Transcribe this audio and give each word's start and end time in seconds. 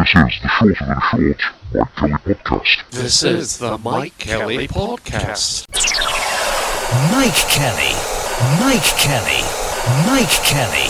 This 0.00 0.14
is 0.14 0.40
the 0.40 0.48
Short 0.48 0.80
and 0.80 1.02
Short 1.02 1.42
Mike 1.74 1.92
Kelly 2.16 2.34
Podcast. 2.34 2.90
This 2.90 3.22
is 3.22 3.58
the 3.58 3.76
Mike 3.76 4.16
Kelly 4.16 4.66
Podcast. 4.66 5.68
Mike 7.12 7.34
Kelly. 7.50 7.92
Mike 8.60 8.96
Kelly. 8.96 9.42
Mike 10.06 10.40
Kelly. 10.46 10.88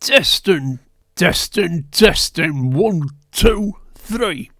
Testing, 0.00 0.78
testing, 1.14 1.84
testing. 1.90 2.70
One, 2.72 3.10
two, 3.32 3.74
three. 3.94 4.50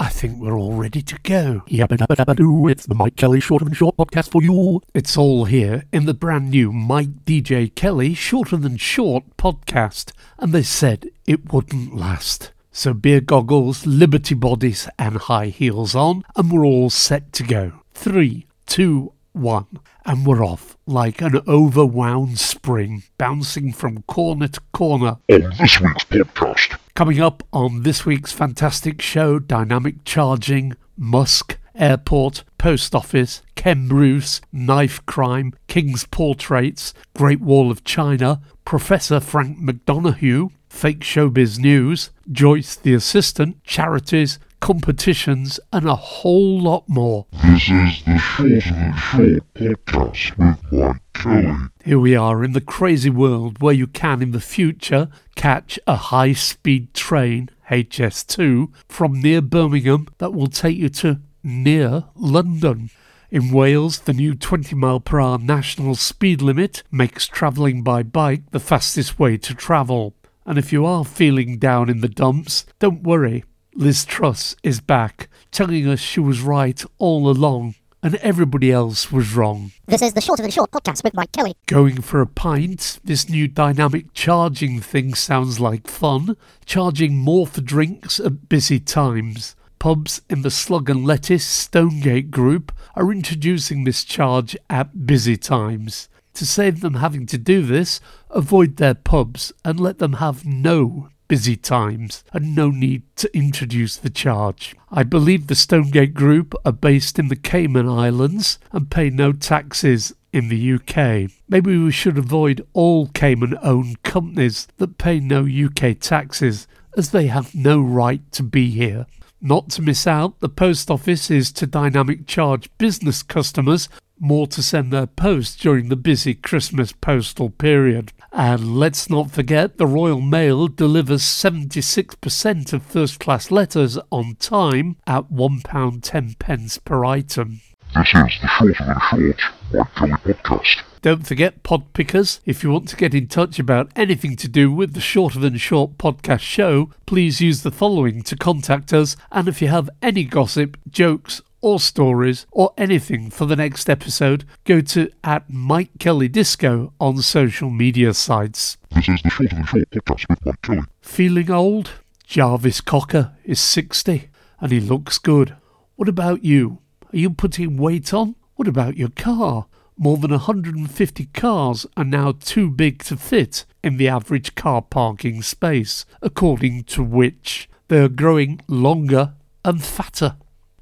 I 0.00 0.10
think 0.10 0.40
we're 0.40 0.56
all 0.56 0.74
ready 0.74 1.02
to 1.02 1.18
go. 1.24 1.62
Yabba 1.66 1.98
dabba 1.98 2.14
dabba 2.14 2.36
doo. 2.36 2.68
It's 2.68 2.86
the 2.86 2.94
Mike 2.94 3.16
Kelly 3.16 3.40
Short 3.40 3.62
and 3.62 3.76
Short 3.76 3.96
podcast 3.96 4.30
for 4.30 4.40
you. 4.40 4.80
It's 4.94 5.16
all 5.16 5.46
here 5.46 5.86
in 5.92 6.06
the 6.06 6.14
brand 6.14 6.50
new 6.52 6.72
Mike 6.72 7.24
DJ 7.24 7.74
Kelly 7.74 8.14
Shorter 8.14 8.56
Than 8.56 8.76
Short 8.76 9.24
podcast, 9.36 10.12
and 10.38 10.52
they 10.52 10.62
said 10.62 11.08
it 11.26 11.52
wouldn't 11.52 11.96
last. 11.96 12.52
So 12.70 12.94
beer 12.94 13.20
goggles, 13.20 13.86
liberty 13.86 14.36
bodice, 14.36 14.88
and 15.00 15.16
high 15.16 15.46
heels 15.48 15.96
on, 15.96 16.22
and 16.36 16.52
we're 16.52 16.64
all 16.64 16.90
set 16.90 17.32
to 17.32 17.42
go. 17.42 17.72
Three, 17.92 18.46
two, 18.66 19.12
one, 19.32 19.66
and 20.06 20.24
we're 20.24 20.44
off 20.44 20.76
like 20.86 21.20
an 21.20 21.32
overwound 21.32 22.38
spring, 22.38 23.02
bouncing 23.18 23.72
from 23.72 24.02
corner 24.02 24.46
to 24.46 24.60
corner. 24.72 25.16
On 25.28 25.40
this 25.58 25.80
week's 25.80 26.04
podcast, 26.04 26.78
Coming 26.98 27.20
up 27.20 27.44
on 27.52 27.84
this 27.84 28.04
week's 28.04 28.32
fantastic 28.32 29.00
show 29.00 29.38
Dynamic 29.38 30.02
Charging, 30.04 30.72
Musk, 30.96 31.56
Airport, 31.76 32.42
Post 32.58 32.92
Office, 32.92 33.40
Ken 33.54 33.86
Bruce, 33.86 34.40
Knife 34.50 35.06
Crime, 35.06 35.52
King's 35.68 36.06
Portraits, 36.06 36.94
Great 37.14 37.40
Wall 37.40 37.70
of 37.70 37.84
China, 37.84 38.40
Professor 38.64 39.20
Frank 39.20 39.60
McDonough, 39.60 40.50
Fake 40.68 40.98
Showbiz 40.98 41.60
News, 41.60 42.10
Joyce 42.32 42.74
the 42.74 42.94
Assistant, 42.94 43.62
Charities, 43.62 44.40
competitions, 44.60 45.60
and 45.72 45.88
a 45.88 45.94
whole 45.94 46.60
lot 46.60 46.88
more. 46.88 47.26
this 47.42 47.68
is 47.68 48.02
the 48.04 48.18
Short 48.18 48.66
and 48.66 48.98
Short 48.98 49.54
podcast 49.54 50.38
with 50.38 50.72
Mike 50.72 51.02
Kelly. 51.14 51.54
Here 51.84 51.98
we 51.98 52.14
are 52.14 52.44
in 52.44 52.52
the 52.52 52.60
crazy 52.60 53.10
world 53.10 53.60
where 53.60 53.74
you 53.74 53.86
can, 53.86 54.22
in 54.22 54.32
the 54.32 54.40
future, 54.40 55.08
catch 55.36 55.78
a 55.86 55.96
high 55.96 56.32
speed 56.32 56.94
train, 56.94 57.50
HS2, 57.70 58.70
from 58.88 59.20
near 59.20 59.40
Birmingham 59.40 60.08
that 60.18 60.34
will 60.34 60.48
take 60.48 60.76
you 60.76 60.88
to 60.90 61.20
near 61.42 62.04
London. 62.14 62.90
In 63.30 63.52
Wales, 63.52 64.00
the 64.00 64.14
new 64.14 64.34
20 64.34 64.74
mile 64.74 65.00
per 65.00 65.20
hour 65.20 65.38
national 65.38 65.94
speed 65.96 66.40
limit 66.40 66.82
makes 66.90 67.26
travelling 67.26 67.82
by 67.82 68.02
bike 68.02 68.50
the 68.52 68.60
fastest 68.60 69.18
way 69.18 69.36
to 69.36 69.54
travel. 69.54 70.14
And 70.46 70.56
if 70.56 70.72
you 70.72 70.86
are 70.86 71.04
feeling 71.04 71.58
down 71.58 71.90
in 71.90 72.00
the 72.00 72.08
dumps, 72.08 72.64
don't 72.78 73.02
worry. 73.02 73.44
Liz 73.78 74.04
Truss 74.04 74.56
is 74.64 74.80
back, 74.80 75.28
telling 75.52 75.86
us 75.86 76.00
she 76.00 76.18
was 76.18 76.40
right 76.40 76.84
all 76.98 77.30
along 77.30 77.76
and 78.02 78.16
everybody 78.16 78.72
else 78.72 79.12
was 79.12 79.36
wrong. 79.36 79.70
This 79.86 80.02
is 80.02 80.14
the 80.14 80.20
Shorter 80.20 80.42
Than 80.42 80.50
Short 80.50 80.72
podcast 80.72 81.04
with 81.04 81.14
Mike 81.14 81.30
Kelly. 81.30 81.54
Going 81.66 82.02
for 82.02 82.20
a 82.20 82.26
pint, 82.26 82.98
this 83.04 83.28
new 83.28 83.46
dynamic 83.46 84.12
charging 84.14 84.80
thing 84.80 85.14
sounds 85.14 85.60
like 85.60 85.86
fun. 85.86 86.36
Charging 86.66 87.18
more 87.18 87.46
for 87.46 87.60
drinks 87.60 88.18
at 88.18 88.48
busy 88.48 88.80
times. 88.80 89.54
Pubs 89.78 90.22
in 90.28 90.42
the 90.42 90.50
Slug 90.50 90.90
and 90.90 91.04
Lettuce 91.04 91.46
Stonegate 91.46 92.32
group 92.32 92.72
are 92.96 93.12
introducing 93.12 93.84
this 93.84 94.02
charge 94.02 94.56
at 94.68 95.06
busy 95.06 95.36
times. 95.36 96.08
To 96.34 96.44
save 96.44 96.80
them 96.80 96.94
having 96.94 97.26
to 97.26 97.38
do 97.38 97.62
this, 97.62 98.00
avoid 98.28 98.78
their 98.78 98.94
pubs 98.94 99.52
and 99.64 99.78
let 99.78 99.98
them 99.98 100.14
have 100.14 100.44
no 100.44 101.10
busy 101.28 101.56
times 101.56 102.24
and 102.32 102.54
no 102.54 102.70
need 102.70 103.02
to 103.16 103.34
introduce 103.36 103.96
the 103.96 104.10
charge. 104.10 104.74
I 104.90 105.02
believe 105.02 105.46
the 105.46 105.54
Stonegate 105.54 106.14
Group 106.14 106.54
are 106.64 106.72
based 106.72 107.18
in 107.18 107.28
the 107.28 107.36
Cayman 107.36 107.88
Islands 107.88 108.58
and 108.72 108.90
pay 108.90 109.10
no 109.10 109.32
taxes 109.32 110.14
in 110.32 110.48
the 110.48 110.72
UK. 110.74 111.30
Maybe 111.48 111.78
we 111.78 111.92
should 111.92 112.18
avoid 112.18 112.66
all 112.72 113.08
Cayman 113.08 113.56
owned 113.62 114.02
companies 114.02 114.68
that 114.78 114.98
pay 114.98 115.20
no 115.20 115.46
UK 115.46 115.98
taxes 116.00 116.66
as 116.96 117.10
they 117.10 117.26
have 117.26 117.54
no 117.54 117.80
right 117.80 118.20
to 118.32 118.42
be 118.42 118.70
here. 118.70 119.06
Not 119.40 119.70
to 119.70 119.82
miss 119.82 120.06
out, 120.06 120.40
the 120.40 120.48
post 120.48 120.90
office 120.90 121.30
is 121.30 121.52
to 121.52 121.66
dynamic 121.66 122.26
charge 122.26 122.68
business 122.76 123.22
customers 123.22 123.88
more 124.20 124.46
to 124.48 124.62
send 124.62 124.92
their 124.92 125.06
post 125.06 125.60
during 125.60 125.88
the 125.88 125.96
busy 125.96 126.34
Christmas 126.34 126.92
postal 126.92 127.50
period. 127.50 128.12
And 128.32 128.76
let's 128.76 129.08
not 129.08 129.30
forget 129.30 129.78
the 129.78 129.86
Royal 129.86 130.20
Mail 130.20 130.68
delivers 130.68 131.22
76% 131.22 132.72
of 132.72 132.82
first 132.82 133.20
class 133.20 133.50
letters 133.50 133.98
on 134.10 134.36
time 134.36 134.96
at 135.06 135.30
£1.10 135.30 136.38
pence 136.38 136.78
per 136.78 137.04
item. 137.04 137.60
This 137.94 138.08
is 138.08 138.38
the 138.42 138.48
Short 138.48 138.80
and 138.80 139.00
Short 139.10 139.40
Mike 139.72 139.94
Kelly 139.94 140.34
podcast. 140.34 140.82
Don't 141.00 141.26
forget 141.26 141.62
pod 141.62 141.92
pickers. 141.92 142.40
If 142.44 142.62
you 142.62 142.70
want 142.70 142.88
to 142.88 142.96
get 142.96 143.14
in 143.14 143.28
touch 143.28 143.58
about 143.58 143.90
anything 143.94 144.36
to 144.36 144.48
do 144.48 144.70
with 144.70 144.94
the 144.94 145.00
Shorter 145.00 145.38
Than 145.38 145.56
Short 145.56 145.96
podcast 145.96 146.40
show, 146.40 146.90
please 147.06 147.40
use 147.40 147.62
the 147.62 147.70
following 147.70 148.22
to 148.24 148.36
contact 148.36 148.92
us. 148.92 149.16
And 149.30 149.48
if 149.48 149.62
you 149.62 149.68
have 149.68 149.88
any 150.02 150.24
gossip, 150.24 150.76
jokes, 150.90 151.40
or 151.60 151.80
stories, 151.80 152.46
or 152.50 152.72
anything 152.78 153.30
for 153.30 153.46
the 153.46 153.56
next 153.56 153.90
episode, 153.90 154.44
go 154.64 154.80
to 154.80 155.10
at 155.24 155.48
Mike 155.50 155.90
Kelly 155.98 156.28
Disco 156.28 156.92
on 157.00 157.18
social 157.22 157.70
media 157.70 158.14
sites. 158.14 158.76
This 158.90 159.08
is 159.08 159.22
the 159.22 159.30
Short 159.30 159.50
podcast 159.50 160.28
with 160.28 160.46
Mike 160.46 160.62
Kelly. 160.62 160.82
Feeling 161.00 161.50
old? 161.50 161.90
Jarvis 162.24 162.80
Cocker 162.80 163.32
is 163.44 163.58
60 163.60 164.28
and 164.60 164.70
he 164.70 164.80
looks 164.80 165.18
good. 165.18 165.56
What 165.96 166.08
about 166.08 166.44
you? 166.44 166.78
Are 167.12 167.16
you 167.16 167.30
putting 167.30 167.76
weight 167.76 168.12
on? 168.12 168.34
What 168.56 168.68
about 168.68 168.96
your 168.96 169.08
car? 169.10 169.66
More 169.96 170.16
than 170.16 170.30
150 170.30 171.26
cars 171.26 171.86
are 171.96 172.04
now 172.04 172.32
too 172.32 172.70
big 172.70 173.02
to 173.04 173.16
fit 173.16 173.64
in 173.82 173.96
the 173.96 174.08
average 174.08 174.54
car 174.54 174.82
parking 174.82 175.42
space, 175.42 176.04
according 176.22 176.84
to 176.84 177.02
which 177.02 177.68
they 177.88 177.98
are 177.98 178.08
growing 178.08 178.60
longer 178.68 179.34
and 179.64 179.82
fatter. 179.82 180.36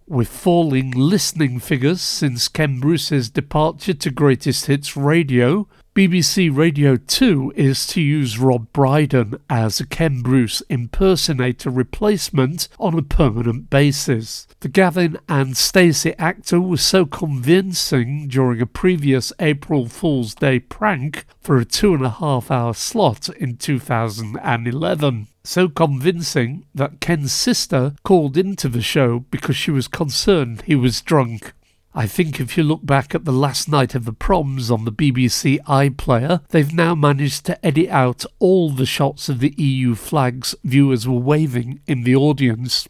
With 0.09 0.29
falling 0.29 0.93
listening 0.93 1.59
figures 1.59 2.01
since 2.01 2.47
Ken 2.47 2.79
Bruce's 2.79 3.29
departure 3.29 3.93
to 3.93 4.11
Greatest 4.13 4.67
Hits 4.67 4.97
Radio, 4.97 5.67
BBC 5.97 6.57
Radio 6.57 6.95
2 6.95 7.55
is 7.57 7.89
to 7.89 8.01
use 8.01 8.39
Rob 8.39 8.73
Brydon 8.73 9.35
as 9.51 9.81
a 9.81 9.87
Ken 9.87 10.23
Bruce 10.23 10.63
impersonator 10.69 11.71
replacement 11.71 12.69
on 12.79 12.97
a 12.97 13.03
permanent 13.03 13.69
basis. 13.69 14.47
The 14.61 14.69
Gavin 14.69 15.19
and 15.29 15.57
Stacey 15.57 16.15
actor 16.19 16.61
was 16.61 16.83
so 16.83 17.05
convincing 17.05 18.29
during 18.29 18.61
a 18.61 18.67
previous 18.67 19.33
April 19.41 19.89
Fool's 19.89 20.37
Day 20.37 20.61
prank 20.61 21.27
for 21.41 21.57
a 21.57 21.65
two 21.65 21.95
and 21.95 22.05
a 22.05 22.11
half 22.11 22.49
hour 22.53 22.75
slot 22.75 23.29
in 23.31 23.57
2011 23.57 25.27
so 25.47 25.69
convincing 25.69 26.67
that 26.75 27.01
Ken's 27.01 27.33
sister 27.33 27.95
called 28.03 28.37
into 28.37 28.69
the 28.69 28.83
show 28.83 29.21
because 29.31 29.57
she 29.57 29.71
was 29.71 29.89
concerned 29.89 30.63
he 30.63 30.75
was 30.75 31.01
drunk. 31.01 31.53
I 31.95 32.07
think 32.07 32.41
if 32.41 32.59
you 32.59 32.63
look 32.63 32.85
back 32.85 33.15
at 33.15 33.25
the 33.25 33.33
last 33.33 33.71
night 33.71 33.95
of 33.95 34.05
the 34.05 34.13
proms 34.13 34.71
on 34.71 34.85
the 34.85 34.93
BBC 34.93 35.59
iPlayer, 35.63 36.47
they've 36.49 36.75
now 36.75 36.95
managed 36.95 37.47
to 37.47 37.65
edit 37.65 37.89
out 37.89 38.25
all 38.39 38.71
the 38.71 38.85
shots 38.85 39.31
of 39.31 39.41
the 39.41 39.55
EU 39.57 39.95
flags 39.95 40.55
viewers 40.63 41.09
were 41.09 41.19
waving 41.19 41.81
in 41.87 42.03
the 42.03 42.15
audience. 42.15 42.87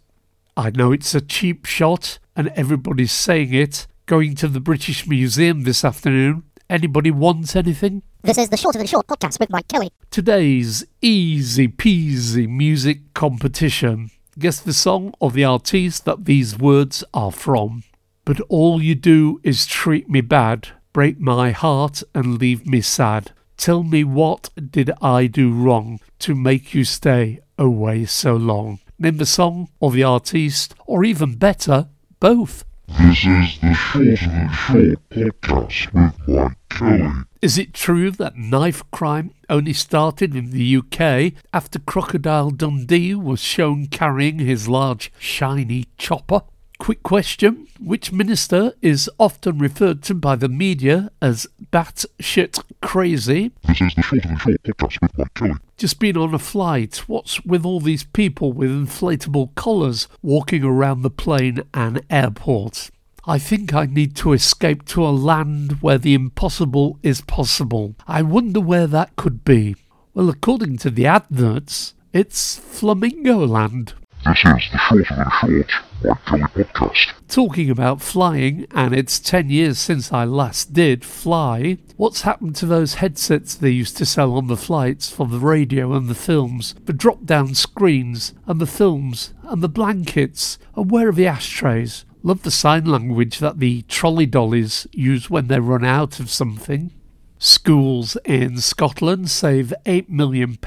I 0.56 0.71
know 0.71 0.91
it's 0.91 1.15
a 1.15 1.21
cheap 1.21 1.66
shot 1.66 2.19
and 2.34 2.49
everybody's 2.56 3.12
saying 3.12 3.55
it. 3.55 3.87
Going 4.06 4.34
to 4.37 4.49
the 4.49 4.61
British 4.61 5.06
Museum 5.06 5.62
this 5.62 5.84
afternoon. 5.84 6.43
Anybody 6.69 7.11
want 7.11 7.55
anything? 7.55 8.03
This 8.27 8.39
is 8.39 8.49
the 8.49 8.57
Shorter 8.57 8.79
Than 8.79 8.89
Short 8.89 9.07
podcast 9.07 9.39
with 9.39 9.51
Mike 9.51 9.69
Kelly. 9.69 9.93
Today's 10.11 10.85
easy 11.01 11.69
peasy 11.69 12.49
music 12.49 13.15
competition. 13.15 14.11
Guess 14.37 14.59
the 14.59 14.73
song 14.73 15.15
or 15.21 15.31
the 15.31 15.45
artiste 15.45 16.05
that 16.07 16.25
these 16.25 16.59
words 16.59 17.05
are 17.15 17.31
from. 17.31 17.84
But 18.25 18.41
all 18.49 18.83
you 18.83 18.97
do 18.97 19.39
is 19.45 19.65
treat 19.65 20.11
me 20.11 20.23
bad, 20.23 20.71
break 20.93 21.21
my 21.21 21.53
heart 21.53 22.03
and 22.17 22.41
leave 22.41 22.67
me 22.67 22.81
sad. 22.81 23.31
Tell 23.57 23.84
me 23.84 24.03
what 24.03 24.51
did 24.72 24.91
I 25.01 25.29
do 25.29 25.53
wrong 25.53 26.01
to 26.19 26.34
make 26.34 26.75
you 26.75 26.83
stay 26.83 27.39
away 27.57 28.07
so 28.07 28.34
long? 28.34 28.81
Name 28.99 29.19
the 29.19 29.25
song 29.25 29.69
or 29.79 29.93
the 29.93 30.03
artiste, 30.03 30.75
or 30.84 31.05
even 31.05 31.37
better, 31.37 31.87
both. 32.19 32.65
This 32.89 33.25
is 33.25 33.61
the 33.61 33.72
Short 33.72 34.22
and 34.22 34.51
Short 34.53 35.11
podcast 35.13 35.93
with 35.93 36.29
Mike 36.29 36.57
Kelly. 36.71 37.22
Is 37.47 37.59
it 37.59 37.72
true 37.72 38.10
that 38.10 38.37
knife 38.37 38.83
crime 38.91 39.31
only 39.48 39.72
started 39.72 40.34
in 40.34 40.51
the 40.51 40.78
UK 40.78 41.33
after 41.54 41.78
Crocodile 41.78 42.51
Dundee 42.51 43.15
was 43.15 43.39
shown 43.39 43.87
carrying 43.87 44.41
his 44.41 44.66
large, 44.66 45.13
shiny 45.21 45.87
chopper? 45.97 46.41
Quick 46.81 47.04
question 47.04 47.69
Which 47.78 48.10
minister 48.10 48.72
is 48.83 49.09
often 49.21 49.59
referred 49.59 50.03
to 50.03 50.15
by 50.15 50.34
the 50.34 50.48
media 50.48 51.13
as 51.22 51.47
batshit 51.72 52.60
crazy? 52.83 53.53
This 53.63 53.81
is 53.81 53.95
the 53.95 54.03
Short 54.03 54.25
and 54.25 54.41
Short 54.41 54.60
podcast 54.65 55.01
with 55.01 55.16
Mike 55.16 55.34
Kelly. 55.34 55.54
Just 55.77 56.01
been 56.01 56.16
on 56.16 56.34
a 56.34 56.41
flight. 56.41 56.97
What's 57.07 57.45
with 57.45 57.65
all 57.65 57.78
these 57.78 58.03
people 58.03 58.53
with 58.53 58.72
inflatable 58.72 59.54
collars 59.54 60.09
walking 60.21 60.65
around 60.65 61.03
the 61.03 61.10
plane 61.10 61.63
and 61.72 62.03
airport? 62.10 62.91
I 63.28 63.41
think 63.41 63.75
I 63.75 63.87
need 63.87 64.15
to 64.17 64.34
escape 64.34 64.84
to 64.84 65.05
a 65.05 65.11
land 65.11 65.83
where 65.83 65.99
the 65.99 66.15
impossible 66.15 67.01
is 67.03 67.23
possible. 67.23 67.97
I 68.07 68.23
wonder 68.23 68.61
where 68.61 68.87
that 68.87 69.17
could 69.17 69.45
be. 69.45 69.75
Well, 70.15 70.28
according 70.28 70.78
to 70.78 70.91
the 70.91 71.07
adverts, 71.07 71.95
it's 72.13 72.57
Flamingo 72.57 73.45
Land. 73.45 73.95
This 74.25 74.39
is 74.39 74.71
the 74.71 74.78
Shorter 74.78 75.15
Than 75.17 75.31
Short 75.41 75.71
Mike 76.05 76.25
Kelly 76.25 76.45
podcast. 76.53 77.15
Talking 77.27 77.69
about 77.69 78.01
flying, 78.01 78.65
and 78.71 78.95
it's 78.95 79.19
10 79.19 79.51
years 79.51 79.81
since 79.81 80.13
I 80.13 80.22
last 80.22 80.72
did 80.72 81.05
fly, 81.05 81.79
what's 81.97 82.22
happened 82.22 82.55
to 82.57 82.67
those 82.67 82.95
headsets 82.95 83.57
they 83.57 83.71
used 83.71 83.97
to 83.97 84.07
sell 84.07 84.34
on 84.34 84.47
the 84.47 84.57
flights 84.57 85.11
for 85.11 85.27
the 85.27 85.41
radio 85.41 85.95
and 85.95 86.09
the 86.09 86.15
films, 86.15 86.77
the 86.84 86.93
drop 86.93 87.25
down 87.25 87.57
screens, 87.57 88.34
and 88.47 88.61
the 88.61 88.67
films, 88.67 89.34
and 89.43 89.65
the 89.65 89.69
blankets, 89.69 90.61
and 90.77 90.93
where 90.93 91.09
are 91.09 91.13
the 91.13 91.27
ashtrays? 91.27 92.05
Love 92.27 92.43
the 92.43 92.51
sign 92.51 92.84
language 92.84 93.39
that 93.39 93.61
the 93.61 93.83
trolley 93.83 94.27
dollies 94.27 94.84
use 94.91 95.31
when 95.31 95.47
they 95.47 95.61
run 95.61 95.84
out 95.84 96.19
of 96.19 96.28
something. 96.28 96.91
Schools 97.39 98.17
in 98.25 98.59
Scotland 98.59 99.31
save 99.31 99.73
£8 99.84 100.09
million 100.09 100.59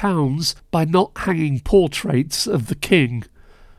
by 0.72 0.86
not 0.86 1.12
hanging 1.18 1.60
portraits 1.60 2.48
of 2.48 2.68
the 2.68 2.76
King. 2.76 3.26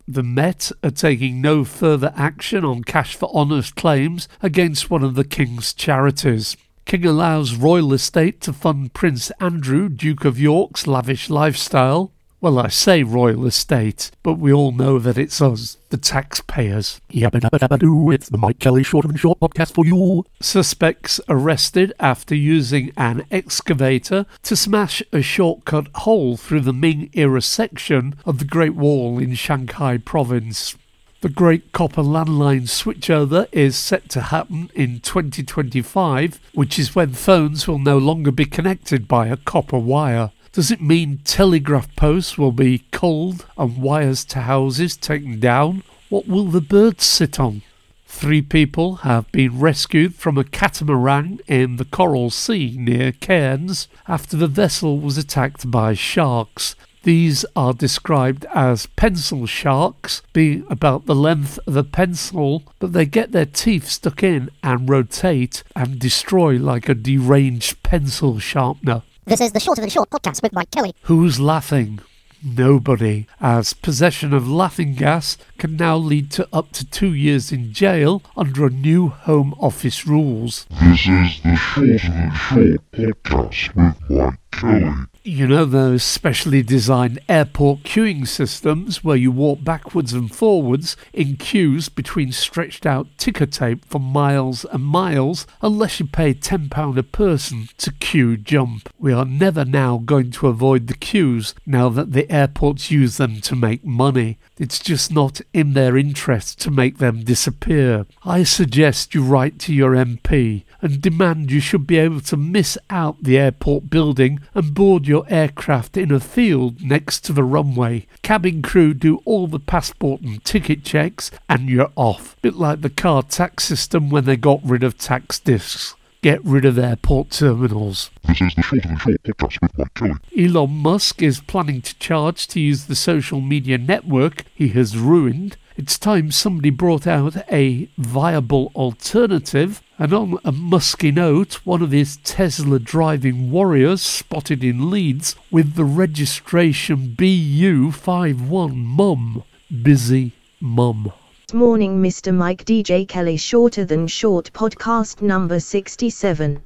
The 0.07 0.23
Met 0.23 0.71
are 0.85 0.91
taking 0.91 1.41
no 1.41 1.65
further 1.65 2.13
action 2.15 2.67
on 2.67 2.85
cash 2.85 3.17
for 3.17 3.35
honours 3.35 3.73
claims 3.73 4.29
against 4.43 4.91
one 4.91 5.03
of 5.03 5.15
the 5.15 5.25
King's 5.25 5.73
charities. 5.73 6.59
King 6.85 7.07
allows 7.07 7.55
royal 7.55 7.95
estate 7.95 8.43
to 8.43 8.53
fund 8.53 8.93
Prince 8.93 9.31
Andrew, 9.41 9.89
Duke 9.89 10.27
of 10.27 10.39
York's 10.39 10.87
lavish 10.87 11.31
lifestyle. 11.31 12.13
Well, 12.43 12.59
I 12.59 12.69
say 12.69 13.03
royal 13.03 13.45
estate, 13.45 14.11
but 14.23 14.39
we 14.39 14.51
all 14.51 14.73
know 14.73 14.99
that 14.99 15.19
it's 15.19 15.43
us, 15.43 15.77
the 15.91 15.99
taxpayers. 15.99 16.99
Yabba 17.11 17.39
dabba 17.39 17.59
dabba 17.59 17.79
doo, 17.79 18.11
it's 18.11 18.31
the 18.31 18.39
Mike 18.39 18.59
Kelly 18.59 18.83
Short 18.83 19.05
and 19.05 19.21
Short 19.21 19.39
podcast 19.41 19.75
for 19.75 19.85
you. 19.85 20.25
Suspects 20.41 21.21
arrested 21.29 21.93
after 22.01 22.35
using 22.35 22.93
an 22.97 23.27
excavator 23.31 24.25
to 24.45 24.57
smash 24.57 25.03
a 25.13 25.21
shortcut 25.21 25.89
hole 25.97 26.39
through 26.39 26.63
the 26.63 26.73
Ming 26.73 27.11
era 27.13 27.43
section 27.43 28.15
of 28.25 28.39
the 28.39 28.47
Great 28.47 28.75
Wall 28.75 29.19
in 29.19 29.35
Shanghai 29.35 29.99
province. 29.99 30.77
The 31.21 31.29
Great 31.29 31.73
Copper 31.73 32.01
Landline 32.01 32.63
switchover 32.63 33.49
is 33.53 33.77
set 33.77 34.09
to 34.09 34.23
happen 34.23 34.71
in 34.75 35.01
2025, 35.01 36.41
which 36.55 36.79
is 36.79 36.95
when 36.95 37.13
phones 37.13 37.69
will 37.69 37.79
no 37.79 37.99
longer 37.99 38.33
be 38.33 38.47
connected 38.47 39.07
by 39.07 39.27
a 39.27 39.37
copper 39.37 39.79
wire. 39.79 40.31
Does 40.53 40.73
it 40.73 40.83
mean 40.83 41.21
telegraph 41.25 41.95
posts 41.95 42.37
will 42.37 42.51
be 42.51 42.83
culled 42.91 43.47
and 43.57 43.81
wires 43.81 44.25
to 44.27 44.41
houses 44.41 44.97
taken 44.97 45.39
down? 45.39 45.85
What 46.09 46.27
will 46.27 46.47
the 46.47 46.61
birds 46.61 47.05
sit 47.05 47.39
on? 47.39 47.63
Three 48.05 48.43
people 48.43 48.97
have 48.97 49.31
been 49.31 49.61
rescued 49.61 50.17
from 50.17 50.37
a 50.37 50.43
catamaran 50.43 51.39
in 51.47 51.77
the 51.77 51.85
Coral 51.85 52.31
Sea 52.31 52.75
near 52.77 53.13
Cairns 53.13 53.87
after 54.09 54.37
the 54.37 54.49
vessel 54.49 54.99
was 54.99 55.17
attacked 55.17 55.71
by 55.71 55.95
sharks. 55.95 56.75
These 57.05 57.47
are 57.55 57.73
described 57.73 58.45
as 58.53 58.87
pencil 58.87 59.47
sharks, 59.47 60.21
being 60.33 60.67
about 60.69 61.07
the 61.07 61.15
length 61.15 61.61
of 61.65 61.77
a 61.77 61.85
pencil, 61.85 62.65
but 62.81 62.93
they 62.93 63.07
get 63.07 63.31
their 63.31 63.47
teeth 63.47 63.87
stuck 63.87 64.25
in 64.25 64.51
and 64.65 64.89
rotate 64.89 65.63
and 65.77 66.01
destroy 66.01 66.57
like 66.57 66.89
a 66.89 66.95
deranged 66.95 67.85
pencil 67.85 68.41
sharpener. 68.41 69.03
This 69.27 69.41
is 69.41 69.53
the 69.53 69.61
Shorter 69.61 69.81
Than 69.83 69.91
Short 69.91 70.11
podcast 70.11 70.43
with 70.43 70.53
Mike 70.53 70.71
Kelly. 70.71 70.95
Who's 71.03 71.39
laughing? 71.39 72.01
Nobody, 72.43 73.27
as 73.39 73.75
possession 73.75 74.33
of 74.33 74.49
laughing 74.49 74.95
gas 74.95 75.37
can 75.59 75.77
now 75.77 75.97
lead 75.99 76.31
to 76.33 76.49
up 76.55 76.73
to 76.73 76.87
two 76.87 77.13
years 77.13 77.53
in 77.53 77.73
jail 77.75 78.23
under 78.35 78.65
a 78.67 78.71
new 78.71 79.09
Home 79.09 79.55
Office 79.61 80.07
rules. 80.07 80.67
This 80.81 81.07
is 81.07 81.43
the 81.43 81.57
Shorter 81.57 81.99
Than 82.09 82.33
Short 82.35 83.23
podcast 83.23 83.75
with 83.75 84.11
Mike 84.11 84.39
Kelly. 84.53 85.07
You 85.23 85.47
know 85.47 85.67
those 85.67 86.03
specially 86.03 86.63
designed 86.63 87.19
airport 87.29 87.83
queuing 87.83 88.27
systems 88.27 89.05
where 89.05 89.19
you 89.19 89.31
walk 89.31 89.63
backwards 89.63 90.15
and 90.15 90.35
forwards 90.35 90.97
in 91.13 91.37
queues 91.37 91.91
between 91.91 92.33
stretched 92.33 92.87
out 92.87 93.07
ticker 93.19 93.45
tape 93.45 93.85
for 93.85 93.99
miles 93.99 94.65
and 94.65 94.83
miles 94.83 95.47
unless 95.61 96.01
you 96.01 96.07
pay 96.07 96.33
£10 96.33 96.97
a 96.97 97.03
person 97.03 97.69
to 97.77 97.93
queue 97.93 98.39
jump. 98.39 98.89
We 98.99 99.13
are 99.13 99.27
never 99.27 99.63
now 99.67 99.99
going 99.99 100.31
to 100.31 100.49
avoid 100.49 100.87
the 100.87 100.95
queues 100.95 101.55
now 101.67 101.91
that 101.91 102.13
the 102.13 102.31
airports 102.33 102.91
use 102.91 103.19
them 103.19 103.43
to 103.43 103.55
make 103.55 103.85
money. 103.85 104.39
It's 104.59 104.79
just 104.79 105.13
not 105.13 105.43
in 105.53 105.75
their 105.75 105.99
interest 105.99 106.59
to 106.61 106.71
make 106.71 106.97
them 106.97 107.25
disappear. 107.25 108.07
I 108.25 108.43
suggest 108.43 109.15
you 109.15 109.23
write 109.23 109.59
to 109.61 109.75
your 109.75 109.91
MP 109.91 110.65
and 110.83 111.01
demand 111.01 111.51
you 111.51 111.61
should 111.61 111.87
be 111.87 111.99
able 111.99 112.21
to 112.21 112.37
miss 112.37 112.79
out 112.89 113.23
the 113.23 113.39
airport 113.39 113.91
building 113.91 114.41
and 114.55 114.75
board 114.75 115.07
your 115.07 115.25
aircraft 115.29 115.97
in 115.97 116.11
a 116.11 116.21
field 116.21 116.83
next 116.83 117.21
to 117.25 117.33
the 117.33 117.45
runway. 117.45 118.07
Cabin 118.23 118.63
crew 118.63 118.95
do 118.95 119.21
all 119.25 119.47
the 119.47 119.61
passport 119.61 120.21
and 120.23 120.45
ticket 120.45 120.85
checks 120.85 121.31
and 121.49 121.69
you're 121.69 121.93
off. 121.97 122.37
Bit 122.43 122.55
like 122.55 122.81
the 122.81 122.91
car 122.91 123.23
tax 123.23 123.65
system 123.65 124.11
when 124.11 124.25
they 124.25 124.37
got 124.37 124.61
rid 124.65 124.83
of 124.83 124.99
tax 124.99 125.39
discs. 125.39 125.95
Get 126.23 126.45
rid 126.45 126.67
of 126.67 126.79
airport 126.79 127.31
terminals. 127.31 128.11
This 128.29 128.43
is 128.43 128.55
the 128.55 128.63
Shorter 128.63 128.89
Than 128.89 128.99
Short 128.99 129.23
podcast 129.23 129.63
with 129.63 129.79
Mike 129.79 129.95
Kelly. 129.95 130.15
Elon 130.39 130.71
Musk 130.71 131.23
is 131.23 131.41
planning 131.41 131.81
to 131.81 131.99
charge 131.99 132.47
to 132.49 132.61
use 132.61 132.85
the 132.85 132.95
social 132.95 133.41
media 133.41 133.79
network 133.79 134.45
he 134.55 134.69
has 134.69 134.99
ruined. 134.99 135.57
It's 135.83 135.99
time 135.99 136.31
somebody 136.31 136.69
brought 136.69 137.07
out 137.07 137.39
a 137.51 137.89
viable 137.97 138.71
alternative. 138.75 139.81
And 139.99 140.13
on 140.13 140.39
a 140.45 140.53
musky 140.53 141.11
note, 141.11 141.55
one 141.65 141.81
of 141.81 141.91
his 141.91 142.19
Tesla 142.19 142.79
driving 142.79 143.51
warriors 143.51 144.03
spotted 144.03 144.63
in 144.63 144.91
Leeds 144.91 145.37
with 145.51 145.77
the 145.77 145.87
registration 145.87 147.17
BU51 147.19 148.75
Mum. 148.75 149.43
Busy 149.83 150.35
Mum. 150.61 151.15
Morning, 151.55 152.03
Mr. 152.03 152.35
Mike 152.35 152.67
DJ 152.67 153.09
Kelly, 153.09 153.39
shorter 153.39 153.87
than 153.87 154.07
short 154.07 154.53
podcast 154.53 155.23
number 155.23 155.59
67. 155.59 156.63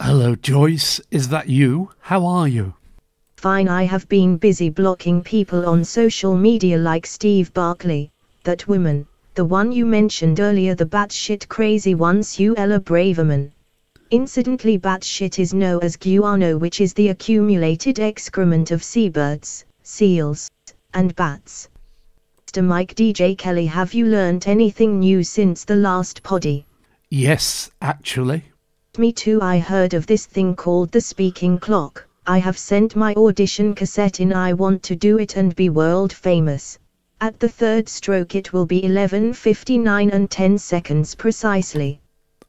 Hello, 0.00 0.34
Joyce. 0.34 1.00
Is 1.12 1.28
that 1.28 1.48
you? 1.48 1.92
How 2.00 2.26
are 2.26 2.48
you? 2.48 2.74
Fine, 3.36 3.68
I 3.68 3.84
have 3.84 4.08
been 4.08 4.38
busy 4.38 4.70
blocking 4.70 5.22
people 5.22 5.66
on 5.66 5.84
social 5.84 6.36
media 6.36 6.78
like 6.78 7.06
Steve 7.06 7.54
Barclay, 7.54 8.10
that 8.46 8.68
woman, 8.68 9.06
the 9.34 9.44
one 9.44 9.72
you 9.72 9.84
mentioned 9.84 10.38
earlier, 10.38 10.74
the 10.74 10.86
batshit 10.86 11.48
crazy 11.48 11.96
one, 11.96 12.20
Suella 12.20 12.78
Braverman. 12.78 13.50
Incidentally, 14.12 14.78
batshit 14.78 15.40
is 15.40 15.52
known 15.52 15.82
as 15.82 15.96
guano, 15.96 16.56
which 16.56 16.80
is 16.80 16.94
the 16.94 17.08
accumulated 17.08 17.98
excrement 17.98 18.70
of 18.70 18.84
seabirds, 18.84 19.64
seals, 19.82 20.48
and 20.94 21.14
bats. 21.16 21.68
Mr. 22.46 22.64
Mike 22.64 22.94
DJ 22.94 23.36
Kelly, 23.36 23.66
have 23.66 23.92
you 23.92 24.06
learnt 24.06 24.46
anything 24.46 25.00
new 25.00 25.24
since 25.24 25.64
the 25.64 25.74
last 25.74 26.22
poddy? 26.22 26.64
Yes, 27.10 27.72
actually. 27.82 28.44
Me 28.96 29.12
too, 29.12 29.42
I 29.42 29.58
heard 29.58 29.92
of 29.92 30.06
this 30.06 30.24
thing 30.24 30.54
called 30.54 30.92
the 30.92 31.00
speaking 31.00 31.58
clock. 31.58 32.06
I 32.28 32.38
have 32.38 32.56
sent 32.56 32.94
my 32.94 33.12
audition 33.14 33.74
cassette 33.74 34.20
in, 34.20 34.32
I 34.32 34.52
want 34.52 34.84
to 34.84 34.94
do 34.94 35.18
it 35.18 35.36
and 35.36 35.54
be 35.56 35.68
world 35.68 36.12
famous. 36.12 36.78
At 37.18 37.40
the 37.40 37.48
third 37.48 37.88
stroke, 37.88 38.34
it 38.34 38.52
will 38.52 38.66
be 38.66 38.82
11.59 38.82 40.12
and 40.12 40.30
10 40.30 40.58
seconds 40.58 41.14
precisely. 41.14 42.00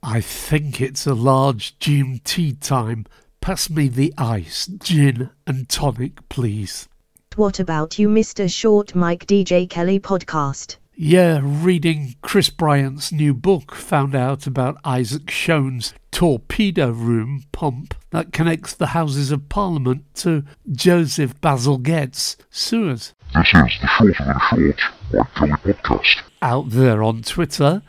I 0.03 0.19
think 0.19 0.81
it's 0.81 1.07
a 1.07 1.13
large 1.13 1.79
GMT 1.79 2.59
time. 2.59 3.05
Pass 3.39 3.69
me 3.69 3.87
the 3.87 4.13
ice, 4.17 4.67
gin, 4.67 5.29
and 5.45 5.69
tonic, 5.69 6.27
please. 6.27 6.89
What 7.37 7.61
about 7.61 7.97
you, 7.97 8.09
Mr. 8.09 8.51
Short 8.51 8.93
Mike 8.93 9.25
DJ 9.25 9.69
Kelly 9.69 10.01
podcast? 10.01 10.75
Yeah, 10.99 11.41
reading 11.43 12.15
Chris 12.23 12.49
Bryant's 12.49 13.11
new 13.11 13.35
book, 13.35 13.75
found 13.75 14.15
out 14.15 14.47
about 14.47 14.79
Isaac 14.83 15.29
Shone's 15.29 15.93
torpedo 16.09 16.89
room 16.89 17.43
pump 17.51 17.93
that 18.09 18.33
connects 18.33 18.73
the 18.73 18.87
Houses 18.87 19.31
of 19.31 19.47
Parliament 19.47 20.05
to 20.15 20.43
Joseph 20.71 21.39
Basil 21.39 21.77
Bazalgette's 21.77 22.35
sewers. 22.49 23.13
This 23.35 23.45
is 23.45 23.77
the 23.79 23.87
Shorter 23.87 24.25
Than 24.25 24.39
Short 24.49 24.79
Mike 25.13 25.33
Kelly 25.35 25.73
podcast. 25.73 26.21
Out 26.41 26.71
there 26.71 27.03
on 27.03 27.21
Twitter, 27.21 27.83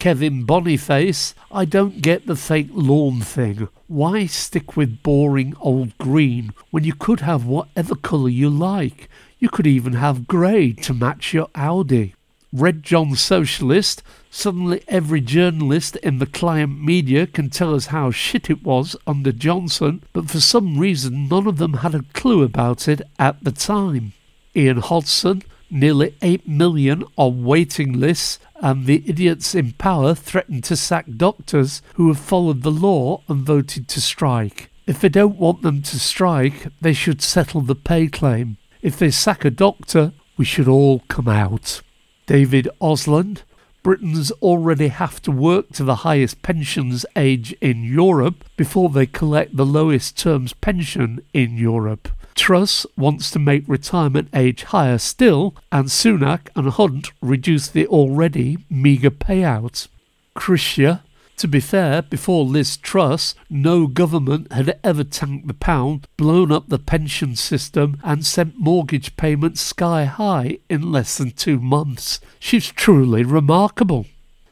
Kevin 0.00 0.42
Boniface, 0.44 1.36
I 1.52 1.64
don't 1.64 2.02
get 2.02 2.26
the 2.26 2.34
fake 2.34 2.70
lawn 2.72 3.20
thing. 3.20 3.68
Why 3.86 4.26
stick 4.26 4.76
with 4.76 5.04
boring 5.04 5.54
old 5.60 5.96
green 5.98 6.52
when 6.72 6.82
you 6.82 6.94
could 6.94 7.20
have 7.20 7.46
whatever 7.46 7.94
colour 7.94 8.28
you 8.28 8.50
like? 8.50 9.08
You 9.38 9.48
could 9.48 9.68
even 9.68 9.92
have 9.92 10.26
grey 10.26 10.72
to 10.72 10.92
match 10.92 11.32
your 11.32 11.46
Audi. 11.54 12.16
Red 12.52 12.82
John 12.82 13.14
Socialist. 13.14 14.02
Suddenly, 14.30 14.82
every 14.88 15.20
journalist 15.20 15.96
in 15.96 16.18
the 16.18 16.26
client 16.26 16.82
media 16.82 17.26
can 17.26 17.50
tell 17.50 17.74
us 17.74 17.86
how 17.86 18.10
shit 18.10 18.48
it 18.48 18.62
was 18.62 18.96
under 19.06 19.32
Johnson, 19.32 20.02
but 20.12 20.30
for 20.30 20.40
some 20.40 20.78
reason, 20.78 21.28
none 21.28 21.46
of 21.46 21.58
them 21.58 21.74
had 21.74 21.94
a 21.94 22.04
clue 22.14 22.42
about 22.42 22.88
it 22.88 23.02
at 23.18 23.42
the 23.44 23.52
time. 23.52 24.12
Ian 24.56 24.78
Hodson, 24.78 25.42
nearly 25.70 26.14
8 26.22 26.48
million 26.48 27.04
on 27.16 27.44
waiting 27.44 27.92
lists, 27.92 28.38
and 28.56 28.86
the 28.86 29.02
idiots 29.06 29.54
in 29.54 29.72
power 29.72 30.14
threaten 30.14 30.62
to 30.62 30.76
sack 30.76 31.06
doctors 31.16 31.82
who 31.94 32.08
have 32.08 32.18
followed 32.18 32.62
the 32.62 32.70
law 32.70 33.22
and 33.28 33.46
voted 33.46 33.88
to 33.88 34.00
strike. 34.00 34.70
If 34.86 35.00
they 35.00 35.10
don't 35.10 35.36
want 35.36 35.62
them 35.62 35.82
to 35.82 35.98
strike, 35.98 36.68
they 36.80 36.94
should 36.94 37.20
settle 37.20 37.60
the 37.60 37.74
pay 37.74 38.08
claim. 38.08 38.56
If 38.80 38.98
they 38.98 39.10
sack 39.10 39.44
a 39.44 39.50
doctor, 39.50 40.12
we 40.38 40.44
should 40.46 40.68
all 40.68 41.00
come 41.08 41.28
out. 41.28 41.82
David 42.28 42.68
Osland, 42.78 43.40
Britons 43.82 44.30
already 44.42 44.88
have 44.88 45.22
to 45.22 45.32
work 45.32 45.70
to 45.72 45.82
the 45.82 46.04
highest 46.04 46.42
pensions 46.42 47.06
age 47.16 47.54
in 47.62 47.82
Europe 47.84 48.44
before 48.54 48.90
they 48.90 49.06
collect 49.06 49.56
the 49.56 49.64
lowest 49.64 50.18
terms 50.18 50.52
pension 50.52 51.22
in 51.32 51.56
Europe. 51.56 52.10
Truss 52.34 52.84
wants 52.98 53.30
to 53.30 53.38
make 53.38 53.64
retirement 53.66 54.28
age 54.34 54.64
higher 54.64 54.98
still, 54.98 55.54
and 55.72 55.86
Sunak 55.86 56.48
and 56.54 56.68
Hunt 56.68 57.12
reduce 57.22 57.68
the 57.68 57.86
already 57.86 58.58
meagre 58.68 59.08
payout. 59.08 59.88
Chrystia, 60.36 61.00
to 61.38 61.48
be 61.48 61.60
fair, 61.60 62.02
before 62.02 62.44
Liz 62.44 62.76
Truss, 62.76 63.34
no 63.48 63.86
government 63.86 64.52
had 64.52 64.78
ever 64.84 65.04
tanked 65.04 65.46
the 65.46 65.54
pound, 65.54 66.06
blown 66.16 66.52
up 66.52 66.68
the 66.68 66.78
pension 66.78 67.36
system, 67.36 67.98
and 68.04 68.26
sent 68.26 68.58
mortgage 68.58 69.16
payments 69.16 69.60
sky 69.60 70.04
high 70.04 70.58
in 70.68 70.92
less 70.92 71.18
than 71.18 71.30
two 71.30 71.58
months. 71.58 72.20
She's 72.38 72.68
truly 72.68 73.24
remarkable. 73.24 74.06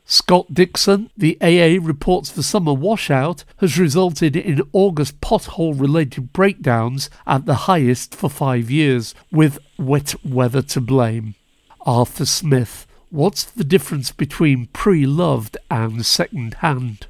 Scott 0.09 0.55
Dixon, 0.55 1.11
the 1.17 1.37
AA 1.41 1.85
reports 1.85 2.31
the 2.31 2.45
summer 2.45 2.73
washout 2.73 3.43
has 3.57 3.77
resulted 3.77 4.37
in 4.37 4.63
August 4.73 5.21
pothole 5.21 5.79
related 5.79 6.33
breakdowns 6.33 7.11
at 7.27 7.45
the 7.45 7.67
highest 7.67 8.15
for 8.15 8.31
five 8.31 8.71
years, 8.71 9.17
with 9.33 9.59
wet 9.77 10.15
weather 10.25 10.63
to 10.63 10.81
blame. 10.81 11.35
Arthur 11.81 12.25
Smith, 12.25 12.87
what's 13.11 13.45
the 13.45 13.65
difference 13.65 14.11
between 14.11 14.67
pre 14.67 15.07
loved 15.07 15.57
and 15.71 16.05
second 16.05 16.55
hand? 16.55 17.07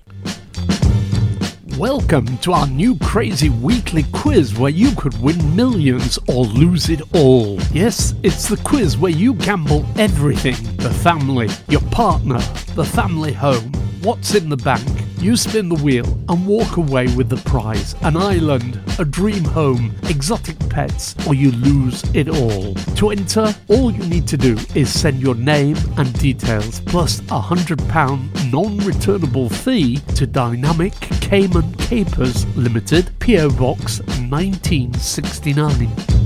Welcome 1.79 2.39
to 2.39 2.53
our 2.53 2.67
new 2.67 2.97
crazy 2.99 3.51
weekly 3.51 4.05
quiz 4.13 4.59
where 4.59 4.71
you 4.71 4.95
could 4.97 5.19
win 5.21 5.57
millions 5.57 6.19
or 6.29 6.45
lose 6.45 6.89
it 6.89 7.03
all. 7.15 7.61
Yes, 7.73 8.15
it's 8.23 8.49
the 8.49 8.57
quiz 8.59 8.97
where 8.97 9.13
you 9.13 9.35
gamble 9.35 9.85
everything 9.97 10.57
the 10.77 10.91
family, 10.91 11.49
your 11.69 11.83
partner, 11.91 12.39
the 12.75 12.85
family 12.85 13.33
home, 13.33 13.73
what's 14.03 14.35
in 14.35 14.49
the 14.49 14.57
bank. 14.57 14.87
You 15.19 15.37
spin 15.37 15.69
the 15.69 15.83
wheel 15.83 16.07
and 16.29 16.47
walk 16.47 16.77
away 16.77 17.07
with 17.17 17.29
the 17.29 17.37
prize 17.49 17.95
an 18.03 18.17
island, 18.17 18.81
a 18.99 19.05
dream 19.05 19.45
home, 19.45 19.95
exotic 20.05 20.59
pets, 20.69 21.15
or 21.27 21.35
you 21.35 21.53
lose 21.53 22.05
it 22.15 22.29
all. 22.29 22.75
To 22.75 23.11
enter, 23.11 23.55
all 23.69 23.91
you 23.91 24.05
need 24.07 24.29
to 24.29 24.37
do 24.37 24.57
is 24.75 24.93
send 24.93 25.21
your 25.21 25.35
name 25.35 25.77
and 25.97 26.13
details 26.21 26.81
plus 26.81 27.21
a 27.21 27.41
£100 27.41 28.53
non 28.53 28.77
returnable 28.79 29.49
fee 29.49 29.97
to 30.15 30.27
Dynamic 30.27 30.93
Cayman 31.21 31.75
Capers 31.77 32.45
Limited, 32.57 33.11
PO 33.19 33.51
Box 33.51 34.01
1969. 34.31 36.26